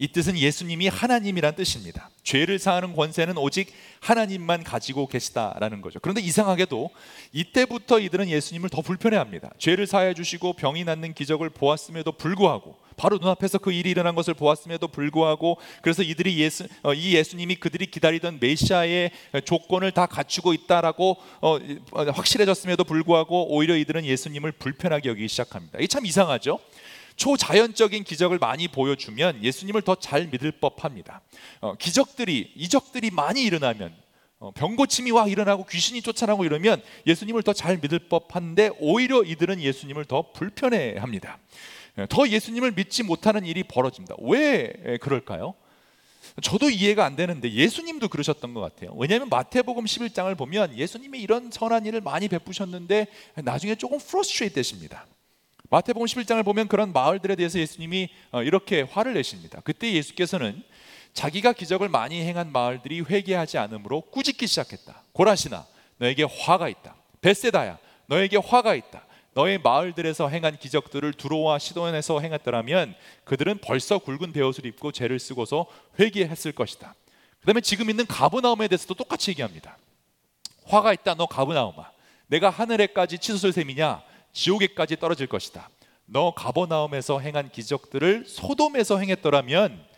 이 0.00 0.08
뜻은 0.08 0.38
예수님이 0.38 0.88
하나님이란 0.88 1.56
뜻입니다. 1.56 2.08
죄를 2.22 2.58
사하는 2.58 2.96
권세는 2.96 3.36
오직 3.36 3.70
하나님만 4.00 4.64
가지고 4.64 5.06
계시다라는 5.06 5.82
거죠. 5.82 6.00
그런데 6.00 6.22
이상하게도 6.22 6.88
이때부터 7.32 7.98
이들은 7.98 8.30
예수님을 8.30 8.70
더 8.70 8.80
불편해합니다. 8.80 9.50
죄를 9.58 9.86
사해 9.86 10.14
주시고 10.14 10.54
병이 10.54 10.84
낫는 10.84 11.12
기적을 11.12 11.50
보았음에도 11.50 12.12
불구하고 12.12 12.78
바로 12.96 13.18
눈앞에서 13.18 13.58
그 13.58 13.72
일이 13.72 13.90
일어난 13.90 14.14
것을 14.14 14.32
보았음에도 14.32 14.88
불구하고 14.88 15.58
그래서 15.82 16.02
이들이 16.02 16.38
예수 16.38 16.66
어, 16.82 16.94
이 16.94 17.14
예수님이 17.14 17.56
그들이 17.56 17.86
기다리던 17.86 18.38
메시아의 18.40 19.10
조건을 19.44 19.92
다 19.92 20.06
갖추고 20.06 20.54
있다라고 20.54 21.18
어, 21.42 21.56
어, 21.56 22.04
확실해졌음에도 22.10 22.84
불구하고 22.84 23.54
오히려 23.54 23.76
이들은 23.76 24.06
예수님을 24.06 24.52
불편하게 24.52 25.10
여기기 25.10 25.28
시작합니다. 25.28 25.78
이게 25.78 25.86
참 25.86 26.06
이상하죠. 26.06 26.58
초자연적인 27.20 28.02
기적을 28.04 28.38
많이 28.38 28.66
보여주면 28.66 29.44
예수님을 29.44 29.82
더 29.82 29.94
잘 29.94 30.26
믿을 30.28 30.52
법합니다. 30.52 31.20
어, 31.60 31.74
기적들이 31.74 32.52
이적들이 32.56 33.10
많이 33.10 33.42
일어나면 33.42 33.94
어, 34.38 34.50
병고침이 34.52 35.10
와 35.10 35.28
일어나고 35.28 35.66
귀신이 35.66 36.00
쫓아나고 36.00 36.46
이러면 36.46 36.82
예수님을 37.06 37.42
더 37.42 37.52
잘 37.52 37.76
믿을 37.76 37.98
법한데 38.08 38.70
오히려 38.80 39.22
이들은 39.22 39.60
예수님을 39.60 40.06
더 40.06 40.32
불편해합니다. 40.32 41.38
예, 41.98 42.06
더 42.08 42.26
예수님을 42.26 42.72
믿지 42.72 43.02
못하는 43.02 43.44
일이 43.44 43.64
벌어집니다. 43.64 44.14
왜 44.22 44.96
그럴까요? 45.02 45.54
저도 46.42 46.70
이해가 46.70 47.04
안 47.04 47.16
되는데 47.16 47.52
예수님도 47.52 48.08
그러셨던 48.08 48.54
것 48.54 48.60
같아요. 48.60 48.94
왜냐하면 48.96 49.28
마태복음 49.28 49.84
11장을 49.84 50.34
보면 50.38 50.78
예수님이 50.78 51.20
이런 51.20 51.50
선한 51.50 51.84
일을 51.84 52.00
많이 52.00 52.28
베푸셨는데 52.28 53.08
나중에 53.44 53.74
조금 53.74 53.98
프로스트레이트 53.98 54.54
되십니다. 54.54 55.06
마태복음 55.70 56.04
11장을 56.06 56.44
보면 56.44 56.66
그런 56.66 56.92
마을들에 56.92 57.36
대해서 57.36 57.58
예수님이 57.58 58.10
어, 58.32 58.42
이렇게 58.42 58.82
화를 58.82 59.14
내십니다. 59.14 59.60
그때 59.62 59.92
예수께서는 59.92 60.62
자기가 61.14 61.52
기적을 61.52 61.88
많이 61.88 62.22
행한 62.22 62.50
마을들이 62.50 63.00
회개하지 63.02 63.56
않으므로 63.58 64.00
꾸짖기 64.02 64.48
시작했다. 64.48 65.02
고라시나 65.12 65.66
너에게 65.98 66.24
화가 66.24 66.68
있다. 66.68 66.96
베세다야 67.20 67.78
너에게 68.06 68.36
화가 68.36 68.74
있다. 68.74 69.06
너의 69.32 69.58
마을들에서 69.58 70.28
행한 70.28 70.58
기적들을 70.58 71.12
두로와 71.12 71.60
시돈에서 71.60 72.18
행했더라면 72.18 72.96
그들은 73.22 73.58
벌써 73.58 73.98
굵은 73.98 74.32
베옷을 74.32 74.66
입고 74.66 74.90
죄를 74.90 75.20
쓰고서 75.20 75.66
회개했을 76.00 76.50
것이다. 76.50 76.94
그다음에 77.40 77.60
지금 77.60 77.90
있는 77.90 78.06
가브나움에 78.06 78.66
대해서도 78.66 78.94
똑같이 78.94 79.30
얘기합니다. 79.30 79.78
화가 80.64 80.92
있다 80.92 81.14
너 81.14 81.26
가브나움아 81.26 81.90
내가 82.26 82.50
하늘에까지 82.50 83.18
치솟을 83.18 83.52
셈이냐 83.52 84.02
지옥에까지 84.32 84.96
떨어질 84.96 85.26
것이다. 85.26 85.68
너 86.06 86.34
가버나움에서 86.34 87.20
행한 87.20 87.50
기적들을 87.50 88.24
소돔에서 88.26 88.98
행했더라면 88.98 89.90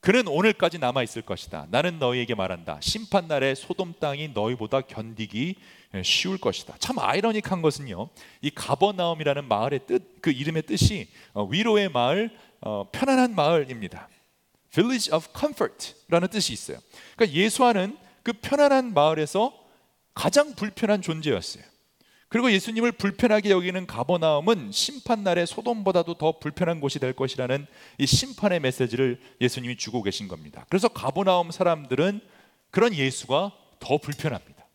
그는 0.00 0.28
오늘까지 0.28 0.78
남아 0.78 1.02
있을 1.02 1.22
것이다. 1.22 1.66
나는 1.70 1.98
너희에게 1.98 2.34
말한다. 2.34 2.78
심판 2.82 3.26
날에 3.26 3.54
소돔 3.54 3.94
땅이 4.00 4.28
너희보다 4.34 4.82
견디기 4.82 5.56
쉬울 6.02 6.36
것이다. 6.36 6.74
참 6.78 6.98
아이러닉한 6.98 7.62
것은요. 7.62 8.10
이 8.42 8.50
가버나움이라는 8.50 9.48
마을의 9.48 9.80
뜻, 9.86 10.20
그 10.20 10.30
이름의 10.30 10.64
뜻이 10.64 11.08
어, 11.32 11.44
위로의 11.44 11.88
마을, 11.88 12.36
어, 12.60 12.90
편안한 12.92 13.34
마을입니다. 13.34 14.08
Village 14.72 15.14
of 15.14 15.28
Comfort라는 15.38 16.28
뜻이 16.28 16.52
있어요. 16.52 16.78
그러니까 17.16 17.38
예수와는 17.38 17.96
그 18.22 18.32
편안한 18.34 18.92
마을에서 18.92 19.58
가장 20.12 20.54
불편한 20.54 21.00
존재였어요. 21.00 21.64
그리고 22.34 22.50
예수님을 22.50 22.90
불편하게 22.90 23.50
여기는 23.50 23.86
가버나움은 23.86 24.72
심판 24.72 25.22
날에 25.22 25.46
소돔보다도 25.46 26.14
더 26.14 26.40
불편한 26.40 26.80
곳이 26.80 26.98
될 26.98 27.12
것이라는 27.12 27.64
이 27.98 28.06
심판의 28.06 28.58
메시지를 28.58 29.20
예수님이 29.40 29.76
주고 29.76 30.02
계신 30.02 30.26
겁니다. 30.26 30.66
그래서 30.68 30.88
가버나움 30.88 31.52
사람들은 31.52 32.20
그런 32.72 32.92
예수가 32.92 33.52
더 33.78 33.98
불편합니다. 33.98 34.66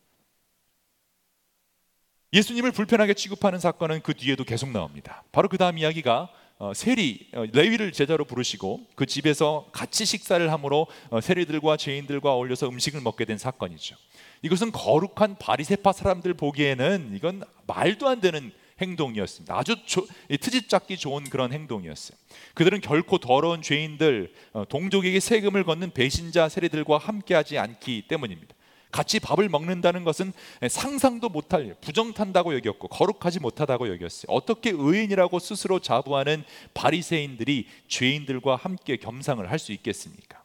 예수님을 2.32 2.72
불편하게 2.72 3.12
취급하는 3.12 3.58
사건은 3.58 4.00
그 4.00 4.14
뒤에도 4.14 4.42
계속 4.42 4.70
나옵니다. 4.70 5.22
바로 5.30 5.46
그 5.50 5.58
다음 5.58 5.76
이야기가 5.76 6.30
어, 6.60 6.72
세리 6.74 7.28
어, 7.34 7.44
레위를 7.52 7.92
제자로 7.92 8.24
부르시고 8.24 8.86
그 8.94 9.04
집에서 9.04 9.68
같이 9.72 10.06
식사를 10.06 10.50
함으로 10.50 10.86
어, 11.10 11.20
세리들과 11.20 11.76
죄인들과 11.76 12.32
어울려서 12.32 12.70
음식을 12.70 13.02
먹게 13.02 13.26
된 13.26 13.36
사건이죠. 13.36 13.96
이것은 14.42 14.72
거룩한 14.72 15.36
바리세파 15.38 15.92
사람들 15.92 16.34
보기에는 16.34 17.12
이건 17.14 17.42
말도 17.66 18.08
안 18.08 18.20
되는 18.20 18.52
행동이었습니다. 18.80 19.54
아주 19.56 19.76
조, 19.84 20.06
트집 20.28 20.68
잡기 20.68 20.96
좋은 20.96 21.24
그런 21.24 21.52
행동이었어요. 21.52 22.16
그들은 22.54 22.80
결코 22.80 23.18
더러운 23.18 23.60
죄인들, 23.60 24.32
어, 24.54 24.64
동족에게 24.68 25.20
세금을 25.20 25.64
걷는 25.64 25.92
배신자 25.92 26.48
세리들과 26.48 26.96
함께하지 26.96 27.58
않기 27.58 28.04
때문입니다. 28.08 28.54
같이 28.90 29.20
밥을 29.20 29.48
먹는다는 29.48 30.02
것은 30.02 30.32
상상도 30.68 31.28
못할 31.28 31.76
부정탄다고 31.80 32.56
여겼고 32.56 32.88
거룩하지 32.88 33.38
못하다고 33.38 33.88
여겼어요. 33.92 34.32
어떻게 34.32 34.70
의인이라고 34.70 35.38
스스로 35.38 35.78
자부하는 35.78 36.42
바리새인들이 36.74 37.68
죄인들과 37.86 38.56
함께 38.56 38.96
겸상을 38.96 39.48
할 39.48 39.60
수 39.60 39.72
있겠습니까? 39.72 40.42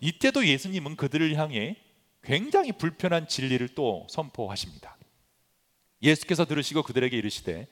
이때도 0.00 0.46
예수님은 0.46 0.94
그들을 0.96 1.34
향해 1.36 1.76
굉장히 2.28 2.72
불편한 2.72 3.26
진리를 3.26 3.68
또 3.68 4.06
선포하십니다. 4.10 4.98
예수께서 6.02 6.44
들으시고 6.44 6.82
그들에게 6.82 7.16
이르시되 7.16 7.66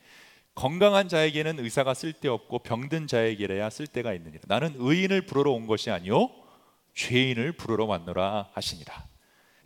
건강한 0.55 1.11
자에게는 1.11 1.61
의사가 1.61 1.93
쓸데없고 1.93 2.61
병든 2.61 3.07
자에게래야 3.07 3.69
쓸데가 3.69 4.15
있느니라. 4.15 4.41
나는 4.47 4.75
의인을 4.79 5.27
부르러 5.27 5.51
온 5.53 5.67
것이 5.67 5.91
아니요 5.91 6.31
죄인을 6.95 7.53
부르러 7.53 7.85
왔노라 7.85 8.49
하시니라. 8.55 9.07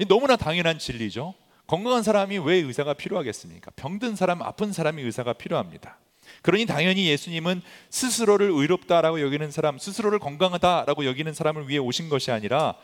너무나 0.09 0.35
당연한 0.35 0.81
진리죠. 0.81 1.35
건강한 1.68 2.03
사람이 2.03 2.38
왜 2.38 2.57
의사가 2.57 2.94
필요하겠습니까? 2.94 3.70
병든 3.76 4.16
사람, 4.16 4.42
아픈 4.42 4.72
사람이 4.72 5.03
의사가 5.03 5.35
필요합니다. 5.35 6.00
그러니 6.42 6.66
당연히 6.66 7.07
예수님은 7.07 7.62
스스로를 7.90 8.50
의롭다라고 8.50 9.20
여기는 9.20 9.53
사람, 9.53 9.79
스스로를 9.79 10.18
건강하다라고 10.18 11.05
여기는 11.05 11.33
사람을 11.33 11.68
위해 11.68 11.79
오신 11.79 12.09
것이 12.09 12.33
아니라 12.33 12.74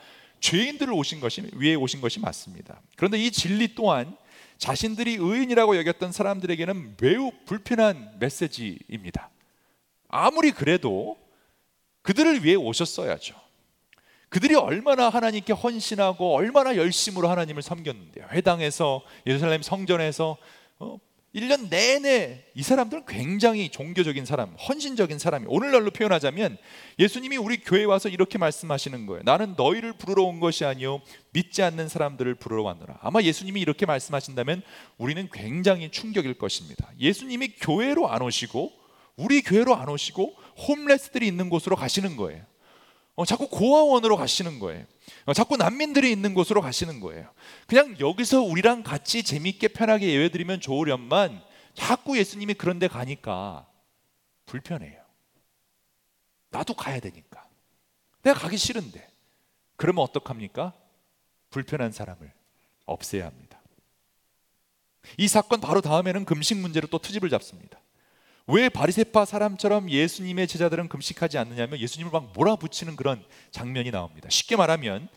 죄인들을 0.40 0.92
오신 0.92 1.20
것이 1.20 1.48
위에 1.54 1.74
오신 1.74 2.00
것이 2.00 2.20
맞습니다. 2.20 2.80
그런데 2.96 3.18
이 3.18 3.30
진리 3.30 3.74
또한 3.74 4.16
자신들이 4.58 5.16
의인이라고 5.20 5.76
여겼던 5.76 6.12
사람들에게는 6.12 6.96
매우 7.00 7.30
불편한 7.44 8.16
메시지입니다. 8.18 9.30
아무리 10.08 10.50
그래도 10.52 11.18
그들을 12.02 12.44
위해 12.44 12.54
오셨어야죠. 12.54 13.34
그들이 14.28 14.54
얼마나 14.54 15.08
하나님께 15.08 15.52
헌신하고 15.52 16.34
얼마나 16.34 16.76
열심으로 16.76 17.28
하나님을 17.28 17.62
섬겼는데요. 17.62 18.26
회당에서 18.30 19.02
예루살렘 19.26 19.62
성전에서 19.62 20.36
어, 20.78 20.98
1년 21.36 21.68
내내 21.68 22.44
이 22.54 22.62
사람들은 22.62 23.04
굉장히 23.06 23.68
종교적인 23.68 24.24
사람, 24.24 24.54
헌신적인 24.54 25.18
사람이 25.18 25.44
오늘날로 25.48 25.90
표현하자면 25.90 26.56
예수님이 26.98 27.36
우리 27.36 27.58
교회에 27.58 27.84
와서 27.84 28.08
이렇게 28.08 28.38
말씀하시는 28.38 29.04
거예요. 29.04 29.22
나는 29.22 29.52
너희를 29.54 29.92
부르러 29.92 30.22
온 30.22 30.40
것이 30.40 30.64
아니요 30.64 31.02
믿지 31.32 31.62
않는 31.62 31.88
사람들을 31.88 32.36
부르러 32.36 32.62
왔노라. 32.62 33.00
아마 33.02 33.20
예수님이 33.20 33.60
이렇게 33.60 33.84
말씀하신다면 33.84 34.62
우리는 34.96 35.28
굉장히 35.30 35.90
충격일 35.90 36.34
것입니다. 36.34 36.90
예수님이 36.98 37.48
교회로 37.60 38.08
안 38.08 38.22
오시고 38.22 38.72
우리 39.16 39.42
교회로 39.42 39.76
안 39.76 39.90
오시고 39.90 40.34
홈레스들이 40.68 41.26
있는 41.26 41.50
곳으로 41.50 41.76
가시는 41.76 42.16
거예요. 42.16 42.42
어, 43.16 43.24
자꾸 43.24 43.48
고아원으로 43.48 44.16
가시는 44.16 44.58
거예요. 44.58 44.84
어, 45.24 45.32
자꾸 45.32 45.56
난민들이 45.56 46.12
있는 46.12 46.34
곳으로 46.34 46.60
가시는 46.60 47.00
거예요. 47.00 47.32
그냥 47.66 47.96
여기서 47.98 48.42
우리랑 48.42 48.82
같이 48.82 49.22
재밌게 49.22 49.68
편하게 49.68 50.10
예외드리면 50.10 50.60
좋으련만 50.60 51.42
자꾸 51.74 52.18
예수님이 52.18 52.54
그런 52.54 52.78
데 52.78 52.88
가니까 52.88 53.66
불편해요. 54.44 55.02
나도 56.50 56.74
가야 56.74 57.00
되니까. 57.00 57.46
내가 58.22 58.38
가기 58.38 58.58
싫은데. 58.58 59.08
그러면 59.76 60.04
어떡합니까? 60.04 60.74
불편한 61.50 61.92
사람을 61.92 62.32
없애야 62.84 63.26
합니다. 63.26 63.60
이 65.16 65.26
사건 65.28 65.60
바로 65.60 65.80
다음에는 65.80 66.24
금식 66.24 66.58
문제로 66.58 66.86
또 66.88 66.98
트집을 66.98 67.30
잡습니다. 67.30 67.80
왜 68.48 68.68
바리세파 68.68 69.24
사람처럼 69.24 69.90
예수님의 69.90 70.46
제자들은 70.46 70.88
금식하지 70.88 71.36
않느냐면 71.36 71.80
예수님을 71.80 72.12
막 72.12 72.32
몰아붙이는 72.32 72.94
그런 72.94 73.24
장면이 73.50 73.90
나옵니다. 73.90 74.28
쉽게 74.30 74.54
말하면 74.54 75.08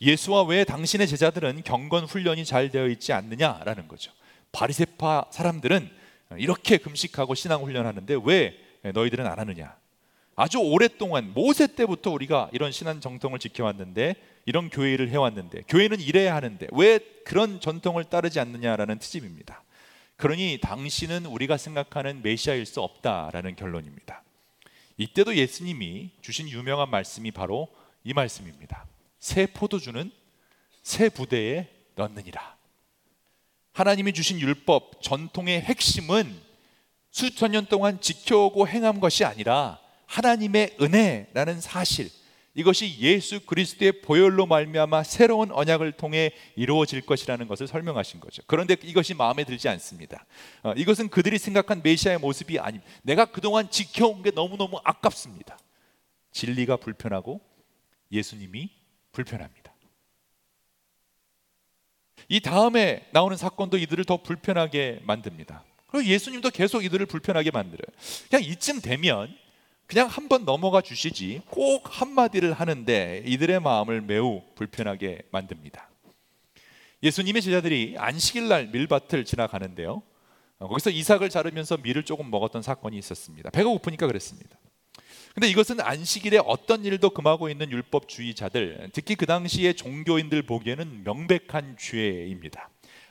예수와 0.00 0.44
왜 0.44 0.64
당신의 0.64 1.06
제자들은 1.06 1.64
경건 1.64 2.04
훈련이 2.04 2.46
잘 2.46 2.70
되어 2.70 2.88
있지 2.88 3.12
않느냐라는 3.12 3.88
거죠. 3.88 4.10
바리세파 4.52 5.26
사람들은 5.30 5.90
이렇게 6.38 6.78
금식하고 6.78 7.34
신앙 7.34 7.62
훈련하는데 7.62 8.16
왜 8.24 8.56
너희들은 8.94 9.26
안 9.26 9.38
하느냐? 9.38 9.76
아주 10.34 10.58
오랫동안 10.58 11.34
모세 11.34 11.66
때부터 11.66 12.10
우리가 12.10 12.48
이런 12.52 12.72
신앙 12.72 13.00
정통을 13.00 13.38
지켜왔는데 13.38 14.14
이런 14.46 14.70
교회를 14.70 15.10
해왔는데 15.10 15.64
교회는 15.68 16.00
이래야 16.00 16.34
하는데 16.34 16.66
왜 16.72 17.00
그런 17.24 17.60
전통을 17.60 18.04
따르지 18.04 18.40
않느냐라는 18.40 18.98
트집입니다. 18.98 19.62
그러니 20.18 20.58
당신은 20.60 21.26
우리가 21.26 21.56
생각하는 21.56 22.22
메시아일 22.22 22.66
수 22.66 22.80
없다라는 22.82 23.54
결론입니다. 23.54 24.24
이때도 24.96 25.36
예수님이 25.36 26.10
주신 26.20 26.48
유명한 26.48 26.90
말씀이 26.90 27.30
바로 27.30 27.68
이 28.02 28.12
말씀입니다. 28.12 28.84
새 29.20 29.46
포도주는 29.46 30.10
새 30.82 31.08
부대에 31.08 31.68
넣느니라. 31.94 32.56
하나님이 33.72 34.12
주신 34.12 34.40
율법 34.40 35.02
전통의 35.02 35.60
핵심은 35.60 36.36
수천 37.12 37.52
년 37.52 37.66
동안 37.66 38.00
지켜오고 38.00 38.66
행한 38.66 38.98
것이 38.98 39.24
아니라 39.24 39.78
하나님의 40.06 40.78
은혜라는 40.80 41.60
사실 41.60 42.10
이것이 42.58 42.98
예수 42.98 43.38
그리스도의 43.46 44.02
보혈로 44.02 44.46
말미암아 44.46 45.04
새로운 45.04 45.52
언약을 45.52 45.92
통해 45.92 46.32
이루어질 46.56 47.02
것이라는 47.02 47.46
것을 47.46 47.68
설명하신 47.68 48.18
거죠. 48.18 48.42
그런데 48.48 48.74
이것이 48.82 49.14
마음에 49.14 49.44
들지 49.44 49.68
않습니다. 49.68 50.26
어, 50.64 50.72
이것은 50.76 51.08
그들이 51.08 51.38
생각한 51.38 51.82
메시아의 51.84 52.18
모습이 52.18 52.58
아니 52.58 52.80
내가 53.02 53.26
그동안 53.26 53.70
지켜온 53.70 54.24
게 54.24 54.32
너무너무 54.32 54.80
아깝습니다. 54.82 55.56
진리가 56.32 56.78
불편하고 56.78 57.40
예수님이 58.10 58.70
불편합니다. 59.12 59.72
이 62.28 62.40
다음에 62.40 63.06
나오는 63.12 63.36
사건도 63.36 63.78
이들을 63.78 64.04
더 64.04 64.16
불편하게 64.16 65.02
만듭니다. 65.04 65.62
그리고 65.86 66.08
예수님도 66.08 66.50
계속 66.50 66.84
이들을 66.84 67.06
불편하게 67.06 67.52
만들어요. 67.52 67.86
그냥 68.28 68.42
이쯤 68.42 68.80
되면 68.80 69.32
그냥 69.88 70.06
한 70.06 70.28
번 70.28 70.44
넘어가 70.44 70.82
주시지 70.82 71.40
꼭 71.48 71.82
한마디를 71.84 72.52
하는데 72.52 73.22
이들의 73.24 73.60
마음을 73.60 74.02
매우 74.02 74.42
불편하게 74.54 75.22
만듭니다. 75.30 75.88
예수님의 77.02 77.40
제자들이 77.40 77.94
안식일 77.96 78.48
날 78.48 78.66
밀밭을 78.66 79.24
지나가는데요. 79.24 80.02
어, 80.58 80.68
거기서 80.68 80.90
이삭을 80.90 81.30
자르면서 81.30 81.78
밀을 81.78 82.02
조금 82.04 82.30
먹었던 82.30 82.60
사건이 82.60 82.98
있었습니다. 82.98 83.48
배가 83.48 83.70
고프니까 83.70 84.06
그랬습니다. 84.06 84.58
근데 85.34 85.48
이것은 85.48 85.80
안식일에 85.80 86.38
어떤 86.44 86.84
일도 86.84 87.10
금하고 87.10 87.48
있는 87.48 87.70
율법주의자들, 87.70 88.90
특히 88.92 89.14
그 89.14 89.24
당시의 89.24 89.74
종교인들 89.74 90.42
보기에는 90.42 91.04
명백한 91.04 91.76
죄입니다. 91.78 92.68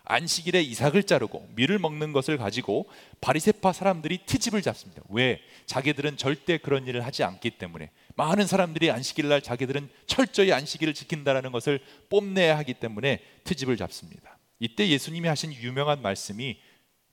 안식일에 0.10 0.62
이삭을 0.62 1.04
자르고 1.04 1.50
밀을 1.56 1.80
먹는 1.80 2.13
것을 2.13 2.38
가지고 2.38 2.89
바리세파 3.20 3.74
사람들이 3.74 4.20
트집을 4.26 4.62
잡습니다. 4.62 5.02
왜? 5.10 5.41
자기들은 5.65 6.17
절대 6.17 6.58
그런 6.58 6.88
일을 6.88 7.06
하지 7.06 7.24
않기 7.24 7.52
때문에 7.52 7.91
많은 8.15 8.48
사람들이 8.48 8.89
안식일 8.89 9.28
날 9.28 9.41
자기들은 9.41 9.89
철저히 10.06 10.54
안식일을 10.54 10.93
지킨다라는 10.93 11.52
것을 11.52 11.82
뽐내야 12.10 12.58
하기 12.60 12.76
때문에 12.76 13.20
트집을 13.43 13.76
잡습니다. 13.76 14.38
이때 14.60 14.88
예수님이 14.88 15.28
하신 15.28 15.54
유명한 15.54 16.02
말씀이 16.02 16.58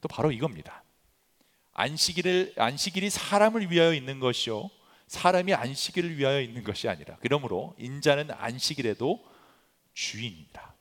또 0.00 0.08
바로 0.08 0.30
이겁니다. 0.30 0.84
안식일을 1.72 2.54
안식일이 2.56 3.10
사람을 3.10 3.70
위하여 3.72 3.92
있는 3.92 4.20
것이요 4.20 4.70
사람이 5.08 5.52
안식일을 5.52 6.16
위하여 6.16 6.40
있는 6.40 6.62
것이 6.62 6.88
아니라 6.88 7.16
그러므로 7.20 7.74
인자는 7.78 8.30
안식일에도 8.30 9.22
주인입니다. 9.92 10.73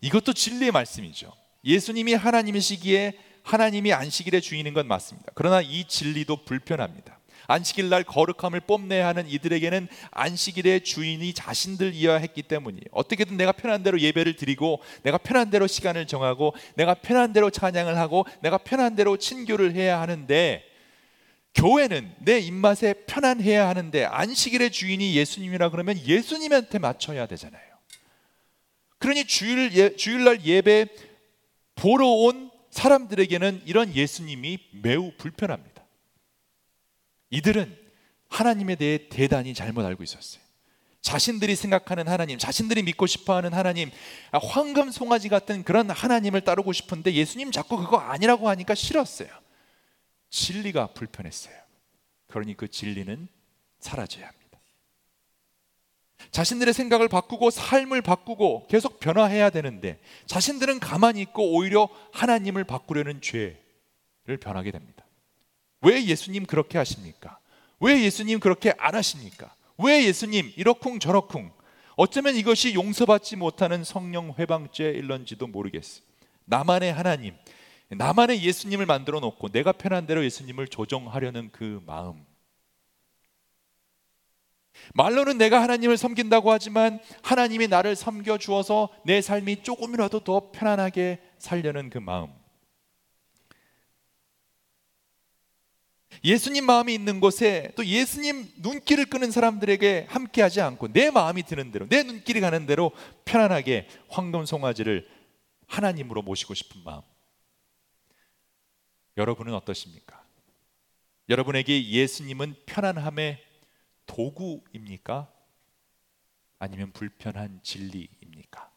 이것도 0.00 0.32
진리의 0.32 0.72
말씀이죠. 0.72 1.32
예수님이 1.64 2.14
하나님이시기에 2.14 3.14
하나님이 3.42 3.92
안식일의 3.92 4.40
주인인 4.40 4.74
건 4.74 4.86
맞습니다. 4.86 5.32
그러나 5.34 5.60
이 5.60 5.84
진리도 5.86 6.44
불편합니다. 6.44 7.18
안식일 7.46 7.88
날 7.88 8.04
거룩함을 8.04 8.60
뽐내야 8.60 9.08
하는 9.08 9.28
이들에게는 9.28 9.88
안식일의 10.12 10.84
주인이 10.84 11.32
자신들이어야 11.34 12.18
했기 12.18 12.42
때문이에요. 12.42 12.84
어떻게든 12.92 13.36
내가 13.36 13.50
편한 13.50 13.82
대로 13.82 13.98
예배를 13.98 14.36
드리고 14.36 14.80
내가 15.02 15.18
편한 15.18 15.50
대로 15.50 15.66
시간을 15.66 16.06
정하고 16.06 16.54
내가 16.76 16.94
편한 16.94 17.32
대로 17.32 17.50
찬양을 17.50 17.96
하고 17.98 18.24
내가 18.40 18.58
편한 18.58 18.94
대로 18.94 19.16
친교를 19.16 19.74
해야 19.74 20.00
하는데 20.00 20.64
교회는 21.54 22.14
내 22.20 22.38
입맛에 22.38 22.94
편안해야 23.06 23.68
하는데 23.68 24.04
안식일의 24.04 24.70
주인이 24.70 25.16
예수님이라 25.16 25.70
그러면 25.70 25.98
예수님한테 25.98 26.78
맞춰야 26.78 27.26
되잖아요. 27.26 27.69
그러니 29.00 29.24
주일 29.24 29.72
예, 29.76 29.96
주일날 29.96 30.44
예배 30.44 30.86
보러 31.74 32.06
온 32.06 32.50
사람들에게는 32.70 33.62
이런 33.64 33.94
예수님이 33.94 34.58
매우 34.82 35.10
불편합니다. 35.16 35.84
이들은 37.30 37.76
하나님에 38.28 38.76
대해 38.76 39.08
대단히 39.08 39.54
잘못 39.54 39.84
알고 39.84 40.02
있었어요. 40.02 40.42
자신들이 41.00 41.56
생각하는 41.56 42.08
하나님, 42.08 42.38
자신들이 42.38 42.82
믿고 42.82 43.06
싶어 43.06 43.34
하는 43.34 43.54
하나님, 43.54 43.90
아, 44.32 44.38
황금 44.38 44.90
송아지 44.90 45.30
같은 45.30 45.64
그런 45.64 45.88
하나님을 45.88 46.42
따르고 46.42 46.72
싶은데 46.74 47.14
예수님 47.14 47.52
자꾸 47.52 47.78
그거 47.78 47.96
아니라고 47.96 48.50
하니까 48.50 48.74
싫었어요. 48.74 49.28
진리가 50.28 50.88
불편했어요. 50.88 51.54
그러니 52.26 52.54
그 52.54 52.68
진리는 52.68 53.28
사라져야 53.78 54.26
합니다. 54.26 54.39
자신들의 56.30 56.72
생각을 56.74 57.08
바꾸고 57.08 57.50
삶을 57.50 58.02
바꾸고 58.02 58.66
계속 58.68 59.00
변화해야 59.00 59.50
되는데 59.50 59.98
자신들은 60.26 60.80
가만히 60.80 61.20
있고 61.22 61.54
오히려 61.54 61.88
하나님을 62.12 62.64
바꾸려는 62.64 63.20
죄를 63.20 64.36
변하게 64.40 64.70
됩니다. 64.70 65.04
왜 65.82 66.04
예수님 66.04 66.46
그렇게 66.46 66.78
하십니까? 66.78 67.38
왜 67.80 68.02
예수님 68.02 68.38
그렇게 68.38 68.72
안 68.78 68.94
하십니까? 68.94 69.54
왜 69.78 70.04
예수님 70.04 70.52
이러쿵 70.56 71.00
저러쿵 71.00 71.50
어쩌면 71.96 72.36
이것이 72.36 72.74
용서받지 72.74 73.36
못하는 73.36 73.84
성령 73.84 74.34
회방죄 74.38 74.84
일런지도 74.84 75.46
모르겠어요. 75.46 76.02
나만의 76.46 76.92
하나님, 76.92 77.34
나만의 77.88 78.42
예수님을 78.42 78.86
만들어 78.86 79.20
놓고 79.20 79.48
내가 79.48 79.72
편한 79.72 80.06
대로 80.06 80.24
예수님을 80.24 80.68
조정하려는 80.68 81.50
그 81.52 81.82
마음 81.86 82.24
말로는 84.94 85.38
내가 85.38 85.62
하나님을 85.62 85.96
섬긴다고 85.96 86.50
하지만 86.50 87.00
하나님이 87.22 87.68
나를 87.68 87.96
섬겨 87.96 88.38
주어서 88.38 88.88
내 89.04 89.20
삶이 89.20 89.62
조금이라도 89.62 90.20
더 90.20 90.50
편안하게 90.52 91.20
살려는 91.38 91.90
그 91.90 91.98
마음. 91.98 92.28
예수님 96.22 96.66
마음이 96.66 96.92
있는 96.92 97.18
곳에 97.20 97.72
또 97.76 97.84
예수님 97.84 98.46
눈길을 98.58 99.06
끄는 99.06 99.30
사람들에게 99.30 100.06
함께 100.08 100.42
하지 100.42 100.60
않고 100.60 100.92
내 100.92 101.10
마음이 101.10 101.44
드는 101.44 101.70
대로 101.70 101.88
내 101.88 102.02
눈길이 102.02 102.40
가는 102.40 102.66
대로 102.66 102.92
편안하게 103.24 103.88
황금 104.08 104.44
송아지를 104.44 105.08
하나님으로 105.66 106.22
모시고 106.22 106.54
싶은 106.54 106.82
마음. 106.84 107.00
여러분은 109.16 109.54
어떠십니까? 109.54 110.22
여러분에게 111.28 111.88
예수님은 111.88 112.56
편안함의 112.66 113.42
도구입니까? 114.10 115.32
아니면 116.58 116.90
불편한 116.92 117.60
진리입니까? 117.62 118.70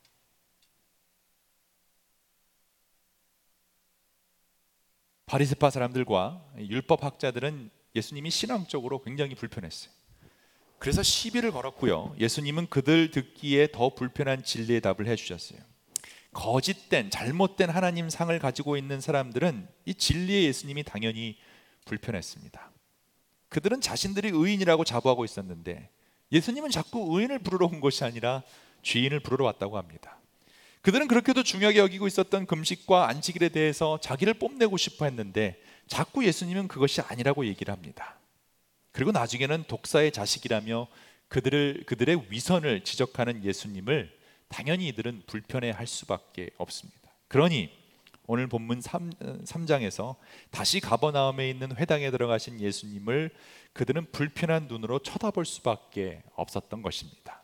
바리새파 5.25 5.71
사람들과 5.71 6.53
율법 6.59 7.03
학자들은 7.03 7.71
예수님이 7.95 8.29
신앙적으로 8.29 9.01
굉장히 9.01 9.33
불편했어요. 9.33 9.91
그래서 10.77 11.01
시비를 11.01 11.51
걸었고요. 11.51 12.15
예수님은 12.19 12.67
그들 12.67 13.09
듣기에 13.09 13.71
더 13.71 13.89
불편한 13.95 14.43
진리의 14.43 14.81
답을 14.81 15.07
해주셨어요. 15.07 15.59
거짓된 16.33 17.09
잘못된 17.09 17.69
하나님 17.69 18.09
상을 18.09 18.37
가지고 18.37 18.77
있는 18.77 19.01
사람들은 19.01 19.67
이 19.85 19.95
진리의 19.95 20.45
예수님이 20.45 20.83
당연히 20.83 21.37
불편했습니다. 21.85 22.72
그들은 23.53 23.81
자신들이 23.81 24.31
의인이라고 24.33 24.83
자부하고 24.83 25.25
있었는데 25.25 25.87
예수님은 26.31 26.71
자꾸 26.71 27.07
의인을 27.11 27.37
부르러 27.37 27.67
온 27.67 27.81
것이 27.81 28.03
아니라 28.03 28.41
죄인을 28.81 29.19
부르러 29.19 29.45
왔다고 29.45 29.77
합니다. 29.77 30.17
그들은 30.81 31.07
그렇게도 31.07 31.43
중요하게 31.43 31.77
여기고 31.77 32.07
있었던 32.07 32.47
금식과 32.47 33.07
안식일에 33.09 33.49
대해서 33.49 33.99
자기를 34.01 34.33
뽐내고 34.33 34.75
싶어 34.77 35.05
했는데 35.05 35.61
자꾸 35.85 36.25
예수님은 36.25 36.67
그것이 36.67 37.01
아니라고 37.01 37.45
얘기를 37.45 37.71
합니다. 37.71 38.17
그리고 38.91 39.11
나중에는 39.11 39.65
독사의 39.67 40.11
자식이라며 40.11 40.87
그들을 41.27 41.83
그들의 41.85 42.25
위선을 42.29 42.83
지적하는 42.83 43.45
예수님을 43.45 44.11
당연히 44.47 44.87
이들은 44.87 45.23
불편해 45.27 45.69
할 45.69 45.85
수밖에 45.85 46.49
없습니다. 46.57 47.13
그러니 47.27 47.69
오늘 48.25 48.47
본문 48.47 48.81
3, 48.81 49.09
3장에서 49.43 50.15
다시 50.49 50.79
가버나움에 50.79 51.49
있는 51.49 51.75
회당에 51.75 52.09
들어가신 52.09 52.59
예수님을 52.61 53.31
그들은 53.73 54.11
불편한 54.11 54.67
눈으로 54.67 54.99
쳐다볼 54.99 55.45
수밖에 55.45 56.23
없었던 56.35 56.81
것입니다. 56.81 57.43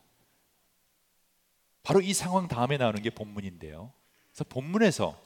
바로 1.82 2.00
이 2.00 2.12
상황 2.12 2.48
다음에 2.48 2.76
나오는 2.76 3.00
게 3.02 3.10
본문인데요. 3.10 3.92
그래서 4.30 4.44
본문에서 4.44 5.20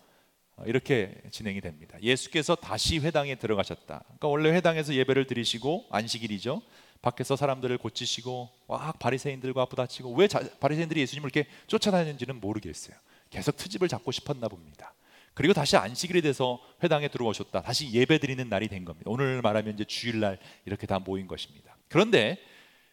이렇게 0.66 1.20
진행이 1.30 1.60
됩니다. 1.60 1.98
예수께서 2.00 2.54
다시 2.54 2.98
회당에 2.98 3.34
들어가셨다. 3.34 4.00
그러니까 4.04 4.28
원래 4.28 4.50
회당에서 4.50 4.94
예배를 4.94 5.26
드리시고 5.26 5.86
안식일이죠. 5.90 6.62
밖에서 7.02 7.36
사람들을 7.36 7.76
고치시고 7.78 8.48
막 8.68 8.98
바리새인들과 8.98 9.66
부딪히고 9.66 10.14
왜 10.14 10.26
바리새인들이 10.60 11.00
예수님을 11.02 11.30
이렇게 11.32 11.50
쫓아다니는지는 11.66 12.40
모르겠어요. 12.40 12.96
계속 13.30 13.56
트집을 13.56 13.88
잡고 13.88 14.12
싶었나 14.12 14.48
봅니다. 14.48 14.93
그리고 15.34 15.52
다시 15.52 15.76
안식일에 15.76 16.20
돼서 16.20 16.60
회당에 16.82 17.08
들어오셨다. 17.08 17.62
다시 17.62 17.92
예배 17.92 18.18
드리는 18.18 18.48
날이 18.48 18.68
된 18.68 18.84
겁니다. 18.84 19.10
오늘 19.10 19.42
말하면 19.42 19.74
이제 19.74 19.84
주일날 19.84 20.38
이렇게 20.64 20.86
다 20.86 21.00
모인 21.00 21.26
것입니다. 21.26 21.76
그런데 21.88 22.38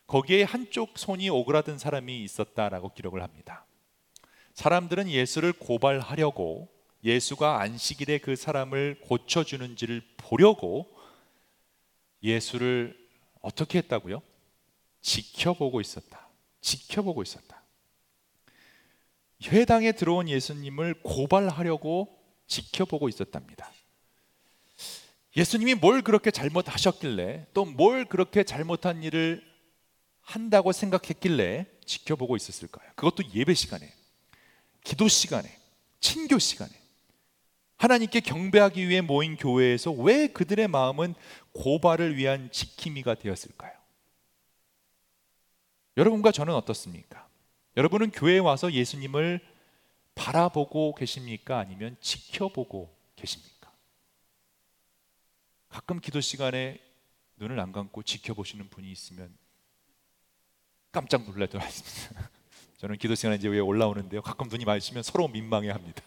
거기에 0.07 0.43
한쪽 0.43 0.97
손이 0.97 1.29
오그라든 1.29 1.77
사람이 1.77 2.23
있었다라고 2.23 2.93
기록을 2.93 3.21
합니다. 3.21 3.65
사람들은 4.53 5.09
예수를 5.09 5.53
고발하려고 5.53 6.67
예수가 7.03 7.61
안식일에 7.61 8.17
그 8.17 8.35
사람을 8.35 8.99
고쳐주는지를 9.01 10.01
보려고 10.17 10.93
예수를 12.21 12.97
어떻게 13.41 13.79
했다고요? 13.79 14.21
지켜보고 15.01 15.81
있었다. 15.81 16.27
지켜보고 16.61 17.23
있었다. 17.23 17.63
회당에 19.47 19.93
들어온 19.93 20.29
예수님을 20.29 21.01
고발하려고 21.01 22.20
지켜보고 22.51 23.07
있었답니다. 23.07 23.71
예수님이 25.37 25.75
뭘 25.75 26.01
그렇게 26.01 26.29
잘못하셨길래 26.29 27.47
또 27.53 27.65
뭘 27.65 28.03
그렇게 28.05 28.43
잘못한 28.43 29.01
일을 29.01 29.41
한다고 30.19 30.71
생각했길래 30.73 31.65
지켜보고 31.85 32.35
있었을까요? 32.35 32.91
그것도 32.95 33.23
예배 33.33 33.53
시간에, 33.53 33.91
기도 34.83 35.07
시간에, 35.07 35.57
친교 36.01 36.37
시간에 36.37 36.71
하나님께 37.77 38.19
경배하기 38.19 38.87
위해 38.89 39.01
모인 39.01 39.37
교회에서 39.37 39.91
왜 39.91 40.27
그들의 40.27 40.67
마음은 40.67 41.15
고발을 41.53 42.17
위한 42.17 42.51
지킴이가 42.51 43.15
되었을까요? 43.15 43.71
여러분과 45.97 46.31
저는 46.31 46.53
어떻습니까? 46.53 47.27
여러분은 47.77 48.11
교회에 48.11 48.39
와서 48.39 48.71
예수님을 48.71 49.39
바라보고 50.15 50.95
계십니까? 50.95 51.59
아니면 51.59 51.97
지켜보고 52.01 52.95
계십니까? 53.15 53.71
가끔 55.69 55.99
기도 55.99 56.21
시간에 56.21 56.79
눈을 57.37 57.59
안 57.59 57.71
감고 57.71 58.03
지켜보시는 58.03 58.69
분이 58.69 58.91
있으면 58.91 59.35
깜짝 60.91 61.23
놀라도록 61.23 61.63
하겠습니다. 61.63 62.29
저는 62.77 62.97
기도 62.97 63.15
시간에 63.15 63.35
이제 63.35 63.47
위에 63.47 63.59
올라오는데요. 63.59 64.21
가끔 64.21 64.47
눈이 64.47 64.65
마주치면 64.65 65.03
서로 65.03 65.27
민망해 65.27 65.69
합니다. 65.69 66.03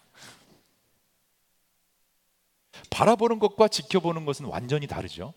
바라보는 2.89 3.39
것과 3.39 3.67
지켜보는 3.67 4.25
것은 4.25 4.45
완전히 4.45 4.87
다르죠. 4.87 5.33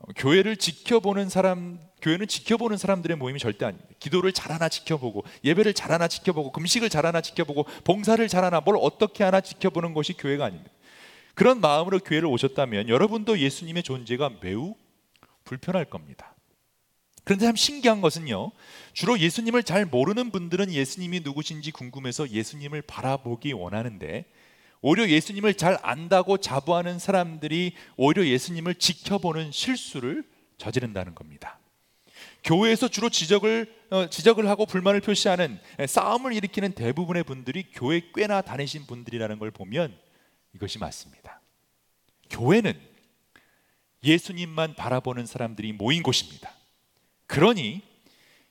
어, 0.00 0.12
교회를 0.16 0.56
지켜보는 0.56 1.28
사람, 1.28 1.80
교회는 2.00 2.28
지켜보는 2.28 2.76
사람들의 2.76 3.16
모임이 3.16 3.38
절대 3.38 3.64
아닙니다. 3.64 3.88
기도를 3.98 4.32
잘하나 4.32 4.68
지켜보고, 4.68 5.24
예배를 5.44 5.74
잘하나 5.74 6.08
지켜보고, 6.08 6.52
금식을 6.52 6.88
잘하나 6.88 7.20
지켜보고, 7.20 7.64
봉사를 7.84 8.26
잘하나, 8.28 8.60
뭘 8.60 8.76
어떻게 8.80 9.24
하나 9.24 9.40
지켜보는 9.40 9.94
것이 9.94 10.12
교회가 10.12 10.44
아닙니다. 10.44 10.70
그런 11.34 11.60
마음으로 11.60 12.00
교회를 12.00 12.26
오셨다면 12.26 12.88
여러분도 12.88 13.38
예수님의 13.38 13.84
존재가 13.84 14.32
매우 14.40 14.74
불편할 15.44 15.84
겁니다. 15.84 16.34
그런데 17.24 17.44
참 17.44 17.56
신기한 17.56 18.00
것은요, 18.00 18.52
주로 18.94 19.18
예수님을 19.18 19.62
잘 19.62 19.84
모르는 19.84 20.30
분들은 20.30 20.72
예수님이 20.72 21.20
누구신지 21.20 21.70
궁금해서 21.72 22.30
예수님을 22.30 22.82
바라보기 22.82 23.52
원하는데, 23.52 24.24
오히려 24.80 25.08
예수님을 25.08 25.54
잘 25.54 25.78
안다고 25.82 26.38
자부하는 26.38 26.98
사람들이 26.98 27.74
오히려 27.96 28.26
예수님을 28.26 28.76
지켜보는 28.76 29.52
실수를 29.52 30.24
저지른다는 30.56 31.14
겁니다. 31.14 31.58
교회에서 32.44 32.88
주로 32.88 33.08
지적을 33.08 33.78
어, 33.90 34.08
지적을 34.08 34.48
하고 34.48 34.66
불만을 34.66 35.00
표시하는 35.00 35.58
싸움을 35.86 36.34
일으키는 36.34 36.72
대부분의 36.72 37.24
분들이 37.24 37.64
교회 37.72 38.02
꽤나 38.14 38.42
다니신 38.42 38.86
분들이라는 38.86 39.38
걸 39.38 39.50
보면 39.50 39.96
이것이 40.54 40.78
맞습니다. 40.78 41.40
교회는 42.30 42.78
예수님만 44.04 44.74
바라보는 44.74 45.26
사람들이 45.26 45.72
모인 45.72 46.02
곳입니다. 46.02 46.52
그러니 47.26 47.82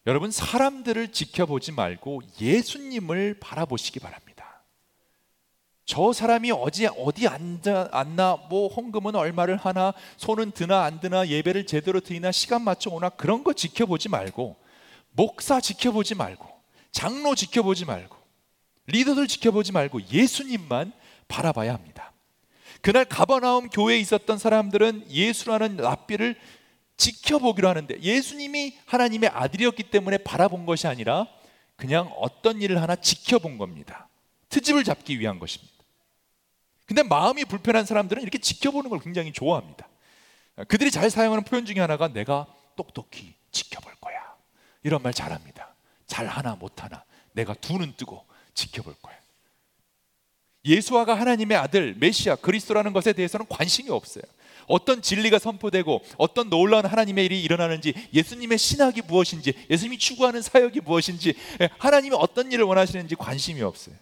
여러분 0.06 0.32
사람들을 0.32 1.12
지켜보지 1.12 1.74
말고 1.74 2.22
예수님을 2.40 3.38
바라보시기 3.40 4.00
바랍니다. 4.00 4.27
저 5.88 6.12
사람이 6.12 6.52
어디 6.52 6.86
어디 6.86 7.30
앉아 7.30 7.90
앉나 7.94 8.48
뭐 8.50 8.68
헌금은 8.68 9.16
얼마를 9.16 9.56
하나 9.56 9.94
손은 10.18 10.52
드나 10.52 10.84
안 10.84 11.00
드나 11.00 11.30
예배를 11.30 11.66
제대로 11.66 12.02
드리나 12.02 12.34
시간 12.34 12.62
맞춰 12.62 12.90
오나 12.90 13.08
그런 13.08 13.42
거 13.42 13.54
지켜보지 13.54 14.10
말고 14.10 14.58
목사 15.12 15.62
지켜보지 15.62 16.16
말고 16.16 16.46
장로 16.92 17.36
지켜보지 17.36 17.86
말고 17.86 18.18
리더들 18.88 19.30
지켜보지 19.30 19.72
말고 19.72 20.02
예수님만 20.12 20.92
바라봐야 21.30 21.74
합니다. 21.74 22.12
그날 22.82 23.06
가버나움 23.06 23.70
교회에 23.70 23.98
있었던 24.00 24.38
사람들은 24.38 25.06
예수라는 25.10 25.78
랍비를 25.78 26.36
지켜보기로 26.98 27.70
하는데 27.70 27.98
예수님이 28.02 28.76
하나님의 28.88 29.30
아들이었기 29.30 29.84
때문에 29.84 30.18
바라본 30.18 30.66
것이 30.66 30.86
아니라 30.86 31.28
그냥 31.78 32.12
어떤 32.18 32.62
일을 32.62 32.82
하나 32.82 32.98
지켜본 32.98 33.58
겁니다. 33.58 34.10
트집을 34.50 34.84
잡기 34.84 35.18
위한 35.20 35.40
것입니다. 35.40 35.77
근데 36.88 37.04
마음이 37.04 37.46
불편한 37.46 37.86
사람들은 37.86 38.24
이렇게 38.24 38.38
지켜보는 38.40 38.90
걸 38.90 39.00
굉장히 39.00 39.32
좋아합니다. 39.34 39.88
그들이 40.68 40.90
잘 40.90 41.10
사용하는 41.10 41.44
표현 41.44 41.66
중에 41.66 41.80
하나가 41.80 42.08
내가 42.08 42.48
똑똑히 42.76 43.34
지켜볼 43.52 43.94
거야. 44.02 44.16
이런 44.84 45.04
말 45.04 45.14
잘합니다. 45.14 45.76
잘하나 46.08 46.56
못하나 46.56 47.04
내가 47.34 47.54
두 47.54 47.78
눈 47.78 47.94
뜨고 47.96 48.26
지켜볼 48.54 48.96
거야. 49.02 49.16
예수와가 50.66 51.14
하나님의 51.20 51.58
아들 51.58 51.96
메시아 52.00 52.36
그리스도라는 52.38 52.94
것에 52.94 53.14
대해서는 53.14 53.46
관심이 53.48 53.90
없어요. 53.90 54.24
어떤 54.68 55.02
진리가 55.02 55.40
선포되고 55.40 56.02
어떤 56.18 56.50
놀라운 56.50 56.86
하나님의 56.86 57.26
일이 57.26 57.42
일어나는지 57.42 57.94
예수님의 58.14 58.58
신학이 58.58 59.02
무엇인지 59.04 59.54
예수님이 59.70 59.98
추구하는 59.98 60.42
사역이 60.42 60.82
무엇인지 60.82 61.36
하나님이 61.78 62.16
어떤 62.20 62.52
일을 62.52 62.66
원하시는지 62.66 63.16
관심이 63.16 63.62
없어요. 63.62 63.96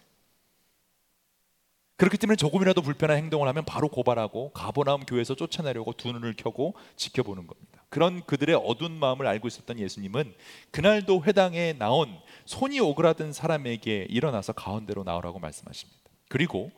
그렇기 1.96 2.18
때문에 2.18 2.36
조금이라도 2.36 2.82
불편한 2.82 3.16
행동을 3.16 3.48
하면 3.48 3.64
바로 3.64 3.88
고발하고 3.88 4.50
가버나움 4.52 5.06
교회에서 5.06 5.34
쫓아내려고 5.34 5.94
두 5.94 6.12
눈을 6.12 6.34
켜고 6.36 6.74
지켜보는 6.96 7.46
겁니다. 7.46 7.84
그런 7.88 8.22
그들의 8.26 8.54
어두운 8.54 8.92
마음을 8.92 9.26
알고 9.26 9.48
있었던 9.48 9.78
예수님은 9.78 10.34
그날도 10.70 11.24
회당에 11.24 11.72
나온 11.72 12.14
손이 12.44 12.80
오그라든 12.80 13.32
사람에게 13.32 14.08
일어나서 14.10 14.52
가운데로 14.52 15.04
나오라고 15.04 15.38
말씀하십니다. 15.38 15.98
그리고 16.28 16.70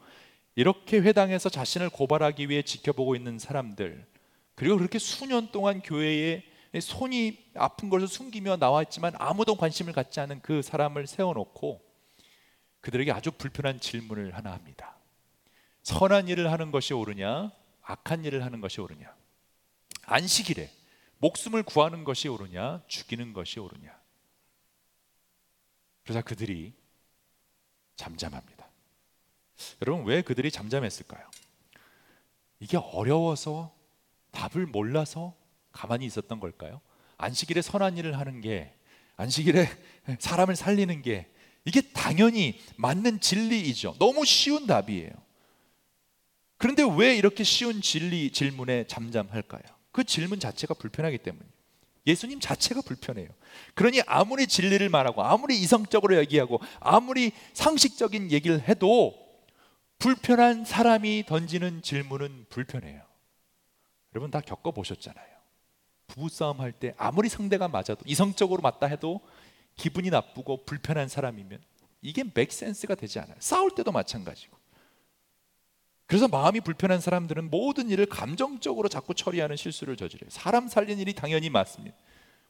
이렇게 0.55 0.99
회당에서 0.99 1.49
자신을 1.49 1.91
고발하기 1.91 2.49
위해 2.49 2.63
지켜보고 2.63 3.17
있는 3.17 3.41
사람들 3.41 4.07
그리고 4.55 4.77
그렇게 4.77 5.01
수년 5.01 5.51
동안 5.51 5.83
교회에 5.83 6.45
손이 6.81 7.39
아픈 7.55 7.89
것을 7.89 8.07
숨기며 8.07 8.57
나왔지만 8.57 9.15
아무도 9.19 9.57
관심을 9.57 9.93
갖지 9.93 10.21
않은 10.21 10.43
그 10.43 10.63
사람을 10.63 11.09
세워놓고 11.09 11.81
그들에게 12.81 13.11
아주 13.11 13.33
불편한 13.33 13.81
질문을 13.81 14.37
하나 14.37 14.53
합니다. 14.53 14.98
선한 15.83 16.29
일을 16.29 16.51
하는 16.51 16.71
것이 16.71 16.95
옳으냐 16.95 17.51
악한 17.83 18.25
일을 18.25 18.45
하는 18.45 18.61
것이 18.61 18.81
옳으냐 18.81 19.15
안식일에 20.05 20.71
목숨을 21.19 21.63
구하는 21.63 22.05
것이 22.05 22.29
옳으냐 22.29 22.83
죽이는 22.87 23.33
것이 23.33 23.61
옳으냐 23.61 23.99
그러자 26.05 26.23
그들이 26.23 26.75
잠잠합니다 27.97 28.69
여러분 29.83 30.07
왜 30.07 30.23
그들이 30.23 30.51
잠잠했을까요? 30.51 31.29
이게 32.61 32.77
어려워서 32.77 33.75
답을 34.31 34.67
몰라서 34.67 35.35
가만히 35.73 36.07
있었던 36.07 36.41
걸까요? 36.41 36.81
안식일에 37.17 37.63
선한 37.63 37.97
일을 37.97 38.19
하는 38.19 38.41
게 38.41 38.75
안식일에 39.17 39.69
사람을 40.19 40.57
살리는 40.57 41.03
게 41.03 41.29
이게 41.65 41.81
당연히 41.93 42.61
맞는 42.77 43.21
진리이죠. 43.21 43.97
너무 43.99 44.25
쉬운 44.25 44.67
답이에요. 44.67 45.11
그런데 46.59 46.83
왜 46.97 47.17
이렇게 47.17 47.45
쉬운 47.45 47.81
진리 47.81 48.31
질문에 48.31 48.87
잠잠할까요? 48.87 49.63
그 49.93 50.05
질문 50.05 50.41
자체가 50.41 50.75
불편하기 50.75 51.19
때문이에요. 51.19 51.51
예수님 52.07 52.41
자체가 52.41 52.81
불편해요. 52.83 53.29
그러니 53.75 54.01
아무리 54.07 54.47
진리를 54.47 54.89
말하고 54.89 55.23
아무리 55.23 55.59
이성적으로 55.61 56.17
얘기하고 56.19 56.61
아무리 56.81 57.33
상식적인 57.53 58.31
얘기를 58.33 58.67
해도 58.69 59.15
불편한 59.99 60.65
사람이 60.65 61.25
던지는 61.27 61.83
질문은 61.83 62.47
불편해요. 62.49 63.03
여러분 64.15 64.31
다 64.31 64.41
겪어 64.41 64.71
보셨잖아요. 64.71 65.27
부부싸움 66.07 66.61
할 66.61 66.73
때 66.73 66.95
아무리 66.97 67.29
상대가 67.29 67.69
맞아도 67.69 67.99
이성적으로 68.07 68.63
맞다 68.63 68.87
해도 68.87 69.21
기분이 69.77 70.09
나쁘고 70.11 70.65
불편한 70.65 71.09
사람이면 71.09 71.61
이게 72.01 72.25
맥센스가 72.33 72.95
되지 72.95 73.19
않아요. 73.19 73.37
싸울 73.39 73.75
때도 73.75 73.93
마찬가지고. 73.93 74.57
그래서 76.09 76.27
마음이 76.27 76.61
불편한 76.61 77.01
사람들은 77.01 77.51
모든 77.51 77.91
일을 77.91 78.07
감정적으로 78.07 78.89
자꾸 78.89 79.15
처리하는 79.15 79.57
실수를 79.57 79.95
저지르요. 79.95 80.31
사람 80.31 80.67
살린 80.67 80.99
일이 80.99 81.13
당연히 81.13 81.51
맞습니다. 81.51 81.95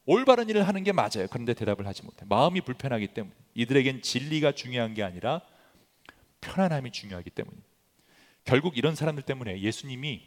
올바른 0.05 0.47
일을 0.49 0.65
하는 0.65 0.83
게 0.85 0.93
맞아요. 0.93 1.27
그런데 1.29 1.53
대답을 1.53 1.85
하지 1.85 2.03
못해. 2.05 2.25
마음이 2.27 2.61
불편하기 2.61 3.09
때문에 3.09 3.35
이들에겐 3.55 4.01
진리가 4.01 4.53
중요한 4.53 4.93
게 4.93 5.03
아니라 5.03 5.41
편안함이 6.39 6.91
중요하기 6.91 7.31
때문입니다. 7.31 7.67
결국 8.45 8.77
이런 8.77 8.95
사람들 8.95 9.23
때문에 9.23 9.59
예수님이 9.59 10.21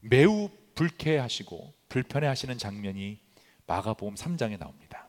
매우 0.00 0.50
불쾌하시고 0.74 1.72
불편해하시는 1.88 2.58
장면이 2.58 3.20
마가복음 3.68 4.16
3장에 4.16 4.58
나옵니다. 4.58 5.08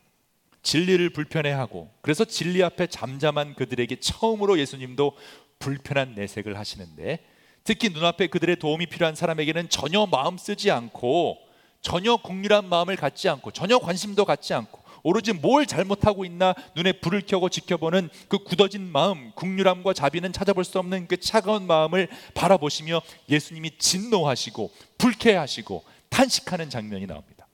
진리를 0.62 1.10
불편해하고 1.10 1.92
그래서 2.02 2.24
진리 2.24 2.62
앞에 2.62 2.86
잠잠한 2.86 3.56
그들에게 3.56 4.00
처음으로 4.00 4.60
예수님도 4.60 5.18
불편한 5.58 6.14
내색을 6.14 6.56
하시는데 6.56 7.33
특히 7.64 7.90
눈앞에 7.90 8.28
그들의 8.28 8.58
도움이 8.58 8.88
필요한 8.88 9.16
사람에게는 9.16 9.70
전혀 9.70 10.06
마음 10.06 10.38
쓰지 10.38 10.70
않고 10.72 11.38
전혀 11.82 12.18
국률한 12.18 12.68
마음을 12.68 12.96
갖지 12.96 13.30
않고 13.30 13.52
전혀 13.52 13.80
관심도 13.80 14.26
갖지 14.26 14.54
않고 14.54 14.84
오로지 15.04 15.34
뭘 15.34 15.66
잘못하고 15.66 16.24
있나 16.24 16.56
눈에 16.76 16.94
불을 16.94 17.24
켜고 17.26 17.50
지켜보는 17.50 18.10
그 18.30 18.40
굳어진 18.40 18.90
마음, 18.90 19.32
국률함과 19.34 19.94
자비는 19.94 20.32
찾아볼 20.32 20.64
수 20.64 20.80
없는 20.80 21.08
그 21.08 21.18
차가운 21.18 21.68
마음을 21.68 22.08
바라보시며 22.34 23.02
예수님이 23.30 23.78
진노하시고 23.78 24.72
불쾌하시고 24.98 25.84
탄식하는 26.10 26.70
장면이 26.70 27.06
나옵니다. 27.06 27.48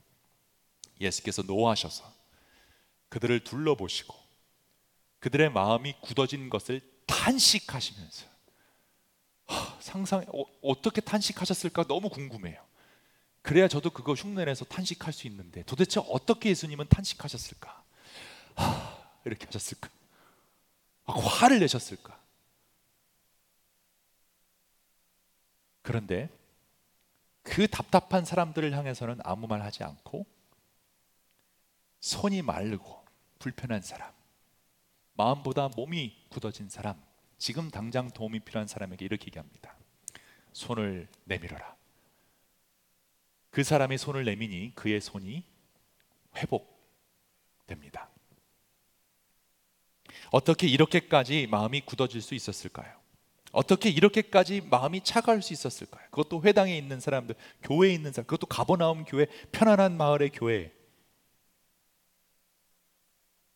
예수께서 1.00 1.42
노하셔서 1.42 2.04
그들을 3.08 3.40
둘러보시고 3.40 4.14
그들의 5.18 5.50
마음이 5.50 5.94
굳어진 6.00 6.50
것을 6.50 6.80
탄식하시면서 7.06 8.29
상상 9.90 10.24
어, 10.62 10.82
떻게 10.82 11.00
탄식하셨을까 11.00 11.84
너무 11.84 12.10
궁금해요. 12.10 12.64
그래야 13.42 13.66
저도 13.66 13.90
그거 13.90 14.14
흉내내서 14.14 14.64
탄식할 14.66 15.12
수 15.12 15.26
있는데 15.26 15.64
도대체 15.64 16.00
어떻게 16.08 16.50
예수님은 16.50 16.86
탄식하셨을까? 16.88 17.82
하, 18.54 18.98
이렇게 19.24 19.46
하셨을까? 19.46 19.90
아, 21.06 21.12
화를 21.12 21.58
내셨을까? 21.58 22.20
그런데 25.82 26.28
그 27.42 27.66
답답한 27.66 28.24
사람들을 28.24 28.72
향해서는 28.72 29.18
아무 29.24 29.48
말 29.48 29.62
하지 29.62 29.82
않고 29.82 30.24
손이 31.98 32.42
마르고 32.42 33.04
불편한 33.40 33.82
사람, 33.82 34.12
마음보다 35.14 35.68
몸이 35.68 36.26
굳어진 36.28 36.68
사람, 36.68 37.02
지금 37.38 37.70
당장 37.70 38.10
도움이 38.10 38.40
필요한 38.40 38.68
사람에게 38.68 39.04
이렇게 39.04 39.26
얘기합니다. 39.26 39.79
손을 40.52 41.08
내밀어라. 41.24 41.76
그 43.50 43.64
사람이 43.64 43.98
손을 43.98 44.24
내미니 44.24 44.74
그의 44.74 45.00
손이 45.00 45.44
회복됩니다. 46.36 48.10
어떻게 50.30 50.66
이렇게까지 50.66 51.48
마음이 51.48 51.80
굳어질 51.80 52.22
수 52.22 52.34
있었을까요? 52.34 53.00
어떻게 53.52 53.88
이렇게까지 53.90 54.60
마음이 54.60 55.02
차가울 55.02 55.42
수 55.42 55.52
있었을까요? 55.52 56.06
그것도 56.10 56.42
회당에 56.42 56.76
있는 56.76 57.00
사람들, 57.00 57.34
교회에 57.62 57.92
있는 57.92 58.12
사람, 58.12 58.26
그것도 58.26 58.46
가버나움 58.46 59.04
교회, 59.04 59.26
편안한 59.50 59.96
마을의 59.96 60.30
교회. 60.30 60.72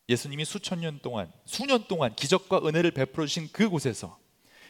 예수님이 0.09 0.44
수천 0.44 0.80
년 0.80 0.98
동안, 1.00 1.33
수년 1.44 1.87
동안 1.87 2.14
기적과 2.14 2.66
은혜를 2.66 2.90
베풀어 2.90 3.26
주신 3.26 3.50
그곳에서 3.52 4.18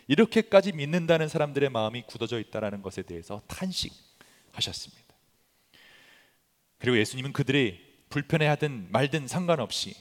이렇게까지 0.06 0.72
믿는다는 0.72 1.28
사람들의 1.28 1.70
마음이 1.70 2.02
굳어져 2.06 2.38
있다는 2.40 2.82
것에 2.82 3.02
대해서 3.02 3.42
탄식하셨습니다. 3.48 5.02
그리고 6.78 6.98
예수님은 6.98 7.32
그들이 7.32 7.80
불편해하든 8.10 8.88
말든 8.90 9.26
상관없이 9.26 9.94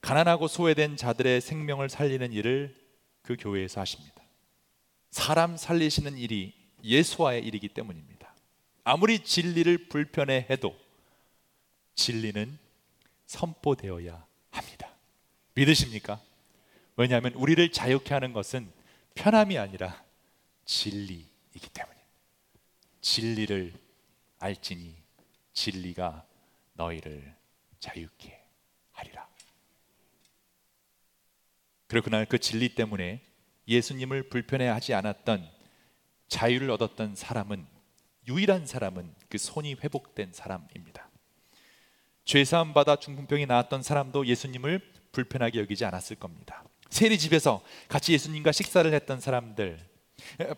가난하고 0.00 0.48
소외된 0.48 0.96
자들의 0.96 1.40
생명을 1.40 1.88
살리는 1.88 2.32
일을 2.32 2.74
그 3.22 3.36
교회에서 3.38 3.80
하십니다. 3.80 4.22
사람 5.10 5.56
살리시는 5.56 6.18
일이 6.18 6.54
예수와의 6.84 7.44
일이기 7.44 7.68
때문입니다. 7.68 8.34
아무리 8.84 9.20
진리를 9.20 9.88
불편해해도 9.88 10.76
진리는 11.94 12.58
선포되어야 13.26 14.24
합니다. 14.50 14.90
믿으십니까? 15.54 16.20
왜냐하면 16.96 17.32
우리를 17.34 17.72
자유케 17.72 18.14
하는 18.14 18.32
것은 18.32 18.70
편함이 19.16 19.58
아니라 19.58 20.04
진리이기 20.66 21.70
때문입니다. 21.72 22.06
진리를 23.00 23.72
알지니 24.38 24.94
진리가 25.52 26.24
너희를 26.74 27.34
자유케 27.80 28.40
하리라. 28.92 29.28
그리고 31.88 32.04
그날 32.04 32.26
그 32.26 32.38
진리 32.38 32.74
때문에 32.74 33.22
예수님을 33.66 34.28
불편해하지 34.28 34.94
않았던 34.94 35.50
자유를 36.28 36.70
얻었던 36.70 37.16
사람은 37.16 37.66
유일한 38.28 38.66
사람은 38.66 39.14
그 39.28 39.38
손이 39.38 39.74
회복된 39.74 40.32
사람입니다. 40.32 41.08
죄 42.24 42.44
사함 42.44 42.74
받아 42.74 42.96
중풍병이 42.96 43.46
나았던 43.46 43.82
사람도 43.82 44.26
예수님을 44.26 44.80
불편하게 45.12 45.60
여기지 45.60 45.84
않았을 45.84 46.16
겁니다. 46.16 46.65
세리 46.90 47.18
집에서 47.18 47.62
같이 47.88 48.12
예수님과 48.12 48.52
식사를 48.52 48.92
했던 48.92 49.20
사람들, 49.20 49.78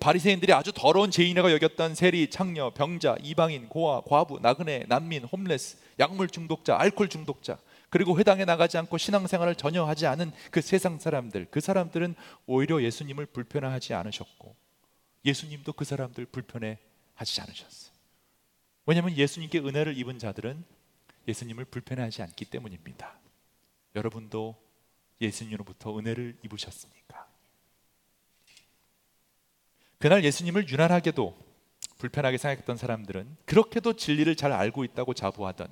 바리새인들이 0.01 0.53
아주 0.53 0.73
더러운 0.73 1.11
죄인이라고 1.11 1.53
여겼던 1.53 1.95
세리, 1.95 2.31
창녀, 2.31 2.71
병자, 2.71 3.17
이방인, 3.23 3.69
고아, 3.69 4.03
과부, 4.03 4.41
나그네, 4.41 4.85
난민, 4.88 5.25
홈레스, 5.25 5.79
약물 5.99 6.29
중독자, 6.29 6.79
알코올 6.79 7.09
중독자, 7.09 7.59
그리고 7.91 8.19
회당에 8.19 8.45
나가지 8.45 8.77
않고 8.79 8.99
신앙생활을 8.99 9.55
전혀 9.55 9.85
하지 9.85 10.07
않은 10.07 10.33
그 10.51 10.61
세상 10.61 10.99
사람들, 10.99 11.49
그 11.51 11.61
사람들은 11.61 12.14
오히려 12.47 12.83
예수님을 12.83 13.27
불편해하지 13.27 13.95
않으셨고 13.95 14.55
예수님도 15.25 15.73
그 15.73 15.85
사람들 15.85 16.27
불편해하지 16.27 17.41
않으셨어요. 17.41 17.93
왜냐하면 18.87 19.17
예수님께 19.17 19.59
은혜를 19.61 19.97
입은 19.99 20.19
자들은 20.19 20.64
예수님을 21.27 21.67
불편해하지 21.67 22.23
않기 22.23 22.47
때문입니다. 22.47 23.19
여러분도 23.97 24.57
예수님으로부터 25.20 25.98
은혜를 25.98 26.37
입으셨습니까? 26.44 27.26
그날 29.98 30.24
예수님을 30.24 30.68
유난하게도 30.68 31.37
불편하게 31.98 32.38
생각했던 32.38 32.76
사람들은 32.76 33.37
그렇게도 33.44 33.94
진리를 33.94 34.35
잘 34.37 34.52
알고 34.52 34.85
있다고 34.85 35.14
자부하던 35.14 35.68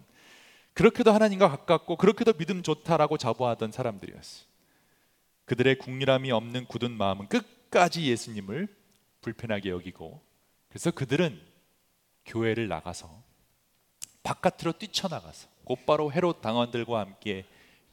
그렇게도 0.74 1.12
하나님과 1.12 1.48
가깝고 1.48 1.96
그렇게도 1.96 2.34
믿음 2.34 2.62
좋다라고 2.62 3.16
자부하던 3.16 3.72
사람들이었어요. 3.72 4.46
그들의 5.46 5.78
국률함이 5.78 6.32
없는 6.32 6.66
굳은 6.66 6.90
마음은 6.90 7.28
끝까지 7.28 8.06
예수님을 8.06 8.68
불편하게 9.22 9.70
여기고 9.70 10.20
그래서 10.68 10.90
그들은 10.90 11.40
교회를 12.26 12.68
나가서 12.68 13.22
바깥으로 14.22 14.72
뛰쳐나가서 14.72 15.48
곧바로 15.64 16.12
헤롯 16.12 16.42
당원들과 16.42 17.00
함께 17.00 17.46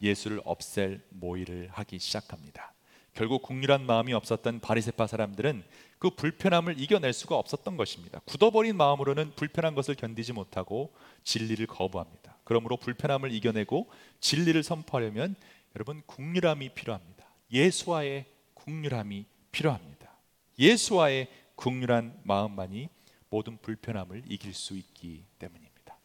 예수를 0.03 0.41
없앨 0.43 1.01
모의를 1.09 1.69
하기 1.71 1.97
시작합니다. 1.97 2.73
결국 3.13 3.41
국률한 3.43 3.85
마음이 3.85 4.13
없었던 4.13 4.59
바리새파 4.59 5.07
사람들은 5.07 5.63
그 5.99 6.09
불편함을 6.09 6.79
이겨낼 6.79 7.13
수가 7.13 7.37
없었던 7.37 7.77
것입니다. 7.77 8.19
굳어버린 8.25 8.75
마음으로는 8.75 9.33
불편한 9.35 9.75
것을 9.75 9.95
견디지 9.95 10.33
못하고 10.33 10.93
진리를 11.23 11.65
거부합니다. 11.67 12.37
그러므로 12.43 12.75
불편함을 12.75 13.31
이겨내고 13.31 13.89
진리를 14.19 14.61
선포하려면 14.63 15.35
여러분 15.75 16.01
국률함이 16.05 16.69
필요합니다. 16.69 17.25
예수와의 17.51 18.25
국률함이 18.53 19.25
필요합니다. 19.51 20.11
예수와의 20.59 21.29
국률한 21.55 22.19
마음만이 22.23 22.89
모든 23.29 23.57
불편함을 23.57 24.23
이길 24.27 24.53
수 24.53 24.75
있기 24.75 25.23
때문입니다. 25.39 25.97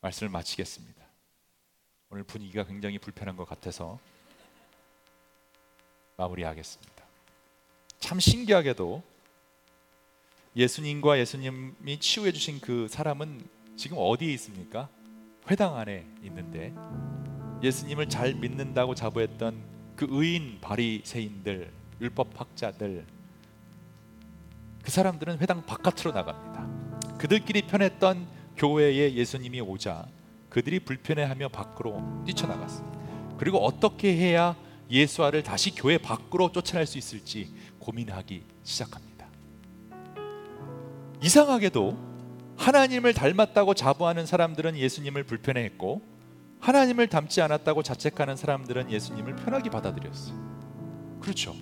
말씀을 0.00 0.30
마치겠습니다. 0.30 0.99
오늘 2.12 2.24
분위기가 2.24 2.64
굉장히 2.64 2.98
불편한 2.98 3.36
것 3.36 3.48
같아서 3.48 4.00
마무리하겠습니다. 6.16 7.04
참 8.00 8.18
신기하게도 8.18 9.00
예수님과 10.56 11.20
예수님이 11.20 12.00
치유해 12.00 12.32
주신 12.32 12.60
그 12.60 12.88
사람은 12.88 13.46
지금 13.76 13.96
어디에 14.00 14.32
있습니까? 14.32 14.88
회당 15.48 15.76
안에 15.76 16.04
있는데 16.24 16.74
예수님을 17.62 18.08
잘 18.08 18.34
믿는다고 18.34 18.96
자부했던 18.96 19.94
그 19.94 20.08
의인 20.10 20.60
바리새인들, 20.60 21.72
율법 22.00 22.40
학자들 22.40 23.06
그 24.82 24.90
사람들은 24.90 25.38
회당 25.38 25.64
바깥으로 25.64 26.10
나갑니다. 26.10 27.18
그들끼리 27.18 27.62
편했던 27.62 28.26
교회에 28.56 29.14
예수님이 29.14 29.60
오자 29.60 30.08
그들이 30.50 30.80
불편해하며 30.80 31.48
밖으로 31.48 32.02
뛰쳐나갔습니다. 32.26 32.98
그리고 33.38 33.58
어떻게 33.64 34.14
해야 34.14 34.54
예수와를 34.90 35.42
다시 35.42 35.74
교회 35.74 35.96
밖으로 35.96 36.52
쫓아낼 36.52 36.86
수 36.86 36.98
있을지 36.98 37.54
고민하기 37.78 38.42
시작합니다. 38.64 39.26
이상하게도 41.22 42.10
하나님을 42.56 43.14
닮았다고 43.14 43.74
자부하는 43.74 44.26
사람들은 44.26 44.76
예수님을 44.76 45.24
불편해했고 45.24 46.02
하나님을 46.60 47.06
닮지 47.06 47.40
않았다고 47.40 47.82
자책하는 47.82 48.36
사람들은 48.36 48.90
예수님을 48.90 49.36
편하게 49.36 49.70
받아들였어요. 49.70 50.34
그렇죠. 51.20 51.54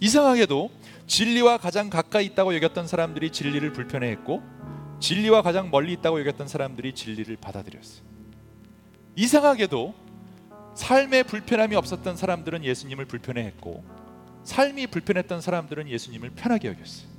이상하게도 0.00 0.70
진리와 1.06 1.58
가장 1.58 1.90
가까이 1.90 2.26
있다고 2.26 2.54
여겼던 2.54 2.86
사람들이 2.86 3.30
진리를 3.30 3.72
불편해했고 3.72 4.42
진리와 5.02 5.42
가장 5.42 5.68
멀리 5.70 5.92
있다고 5.94 6.20
여겼던 6.20 6.46
사람들이 6.46 6.94
진리를 6.94 7.36
받아들였어요. 7.36 8.04
이상하게도 9.16 9.94
삶에 10.74 11.24
불편함이 11.24 11.74
없었던 11.74 12.16
사람들은 12.16 12.64
예수님을 12.64 13.06
불편해했고 13.06 13.84
삶이 14.44 14.86
불편했던 14.86 15.40
사람들은 15.40 15.88
예수님을 15.88 16.30
편하게 16.30 16.68
여겼어요. 16.68 17.10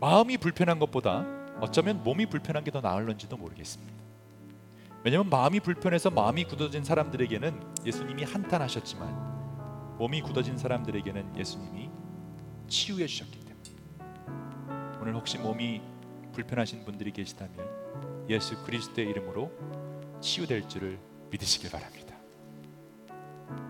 마음이 0.00 0.38
불편한 0.38 0.78
것보다 0.78 1.26
어쩌면 1.60 2.02
몸이 2.02 2.26
불편한 2.26 2.64
게 2.64 2.70
더 2.70 2.80
나을런지도 2.80 3.36
모르겠습니다. 3.36 3.92
왜냐하면 5.04 5.28
마음이 5.28 5.60
불편해서 5.60 6.10
마음이 6.10 6.44
굳어진 6.44 6.82
사람들에게는 6.82 7.60
예수님이 7.84 8.24
한탄하셨지만 8.24 9.33
몸이 9.98 10.22
굳어진 10.22 10.58
사람들에게는 10.58 11.36
예수님이 11.36 11.90
치유해 12.68 13.06
주셨기 13.06 13.38
때문에 13.40 13.54
오늘 15.00 15.14
혹시 15.14 15.38
몸이 15.38 15.80
불편하신 16.32 16.84
분들이 16.84 17.12
계시다면 17.12 18.26
예수 18.28 18.60
그리스도의 18.64 19.08
이름으로 19.08 19.52
치유될 20.20 20.68
줄을 20.68 20.98
믿으시길 21.30 21.70
바랍니다. 21.70 22.16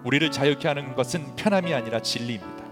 우리를 0.05 0.31
자유케 0.31 0.69
하는 0.69 0.95
것은 0.95 1.37
편함이 1.37 1.75
아니라 1.75 2.01
진리입니다. 2.01 2.65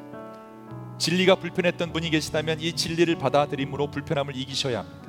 진리가 0.99 1.35
불편했던 1.37 1.93
분이 1.93 2.11
계시다면 2.11 2.61
이 2.61 2.75
진리를 2.75 3.17
받아들임으로 3.19 3.91
불편함을 3.91 4.37
이기셔야 4.37 4.79
합니다. 4.79 5.03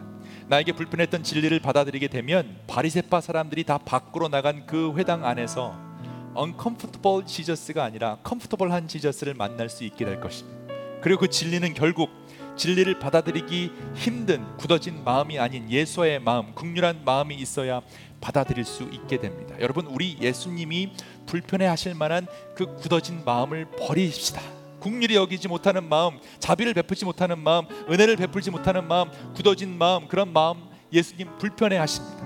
나에게 0.48 0.74
불편했던 0.74 1.24
진리를 1.24 1.58
받아들이게 1.60 2.08
되면 2.08 2.60
바리새파 2.68 3.22
사람들이 3.22 3.64
다 3.64 3.78
밖으로 3.78 4.28
나간 4.28 4.66
그 4.66 4.94
회당 4.98 5.26
안에서 5.26 5.93
uncomfortable 6.38 7.26
지저스가 7.26 7.84
아니라 7.84 8.18
comfortable한 8.28 8.88
지저스를 8.88 9.34
만날 9.34 9.70
수 9.70 9.84
있게 9.84 10.06
될 10.06 10.20
것입니다. 10.20 10.64
그리고 11.02 11.22
그 11.22 11.30
진리는 11.30 11.74
결국 11.74 12.10
진리를 12.56 13.00
받아들이기 13.00 13.72
힘든 13.96 14.46
굳어진 14.58 15.04
마음이 15.04 15.40
아닌 15.40 15.70
예수의 15.70 16.20
마음, 16.20 16.54
국률한 16.54 17.04
마음이 17.04 17.36
있어야 17.36 17.82
받아들일 18.22 18.64
수 18.64 18.84
있게 18.84 19.20
됩니다. 19.20 19.56
여러분, 19.60 19.86
우리 19.88 20.18
예수님이 20.22 20.94
불편해 21.26 21.66
하실 21.66 21.94
만한 21.94 22.26
그 22.56 22.76
굳어진 22.78 23.24
마음을 23.26 23.66
버리십시다. 23.72 24.42
국률이 24.80 25.16
여기지 25.16 25.48
못하는 25.48 25.88
마음, 25.88 26.20
자비를 26.40 26.74
베풀지 26.74 27.06
못하는 27.06 27.40
마음, 27.40 27.66
은혜를 27.90 28.16
베풀지 28.16 28.52
못하는 28.52 28.88
마음, 28.88 29.10
굳어진 29.34 29.78
마음, 29.78 30.08
그런 30.08 30.32
마음 30.32 30.58
예수님 30.92 31.38
불편해 31.38 31.78
하십니다. 31.78 32.18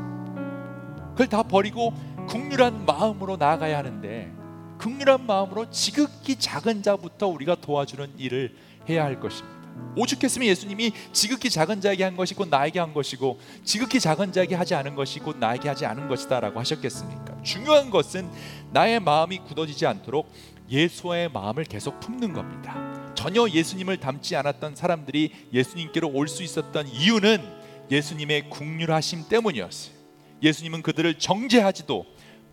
그걸 1.11 1.27
다 1.27 1.41
버리고 1.41 1.93
국률한 2.27 2.85
마음으로 2.85 3.37
나아가야 3.37 3.77
하는데 3.77 4.31
국률한 4.79 5.25
마음으로 5.25 5.71
지극히 5.71 6.35
작은 6.35 6.83
자부터 6.83 7.27
우리가 7.27 7.55
도와주는 7.55 8.19
일을 8.19 8.55
해야 8.89 9.03
할 9.03 9.19
것입니다. 9.19 9.57
오죽했으면 9.95 10.47
예수님이 10.47 10.91
지극히 11.13 11.49
작은 11.49 11.81
자에게 11.81 12.03
한 12.03 12.15
것이 12.15 12.33
곧 12.33 12.49
나에게 12.49 12.79
한 12.79 12.93
것이고 12.93 13.39
지극히 13.63 13.99
작은 13.99 14.31
자에게 14.31 14.55
하지 14.55 14.75
않은 14.75 14.95
것이 14.95 15.19
곧 15.19 15.37
나에게 15.37 15.67
하지 15.69 15.85
않은 15.85 16.07
것이다라고 16.07 16.59
하셨겠습니까? 16.59 17.41
중요한 17.43 17.89
것은 17.89 18.29
나의 18.71 18.99
마음이 18.99 19.39
굳어지지 19.39 19.85
않도록 19.85 20.31
예수의 20.69 21.29
마음을 21.29 21.63
계속 21.63 21.99
품는 21.99 22.33
겁니다. 22.33 23.13
전혀 23.15 23.47
예수님을 23.49 23.97
닮지 23.99 24.35
않았던 24.35 24.75
사람들이 24.75 25.31
예수님께로 25.53 26.11
올 26.13 26.27
수 26.27 26.43
있었던 26.43 26.87
이유는 26.87 27.41
예수님의 27.89 28.49
국률하심 28.49 29.27
때문이었어요. 29.29 29.95
예수님은 30.43 30.83
그들을 30.83 31.17
정죄하지도 31.17 32.05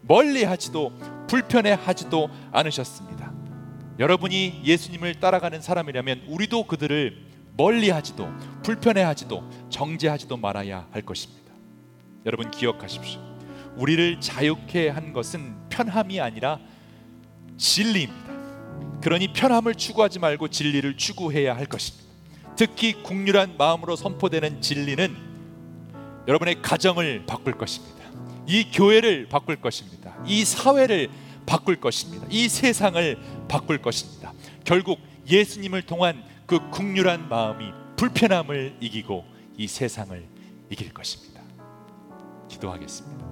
멀리하지도 0.06 0.92
불편해하지도 1.28 2.28
않으셨습니다. 2.52 3.32
여러분이 3.98 4.62
예수님을 4.64 5.20
따라가는 5.20 5.60
사람이라면 5.60 6.24
우리도 6.28 6.66
그들을 6.66 7.24
멀리하지도 7.56 8.28
불편해하지도 8.64 9.48
정죄하지도 9.70 10.36
말아야 10.36 10.88
할 10.90 11.02
것입니다. 11.02 11.52
여러분 12.26 12.50
기억하십시오. 12.50 13.20
우리를 13.76 14.20
자유케 14.20 14.88
한 14.88 15.12
것은 15.12 15.54
편함이 15.68 16.20
아니라 16.20 16.58
진리입니다. 17.56 18.24
그러니 19.00 19.32
편함을 19.32 19.74
추구하지 19.74 20.18
말고 20.18 20.48
진리를 20.48 20.96
추구해야 20.96 21.56
할 21.56 21.66
것입니다. 21.66 22.04
특히 22.56 23.02
국률한 23.02 23.56
마음으로 23.58 23.96
선포되는 23.96 24.60
진리는 24.60 25.16
여러분의 26.26 26.62
가정을 26.62 27.26
바꿀 27.26 27.58
것입니다. 27.58 27.93
이 28.46 28.70
교회를 28.70 29.28
바꿀 29.28 29.56
것입니다. 29.60 30.16
이 30.26 30.44
사회를 30.44 31.10
바꿀 31.46 31.80
것입니다. 31.80 32.26
이 32.30 32.48
세상을 32.48 33.18
바꿀 33.48 33.80
것입니다. 33.80 34.32
결국 34.64 35.00
예수님을 35.26 35.82
통한 35.82 36.22
그 36.46 36.70
국률한 36.70 37.28
마음이 37.28 37.66
불편함을 37.96 38.76
이기고 38.80 39.24
이 39.56 39.66
세상을 39.66 40.26
이길 40.70 40.92
것입니다. 40.92 41.42
기도하겠습니다. 42.48 43.23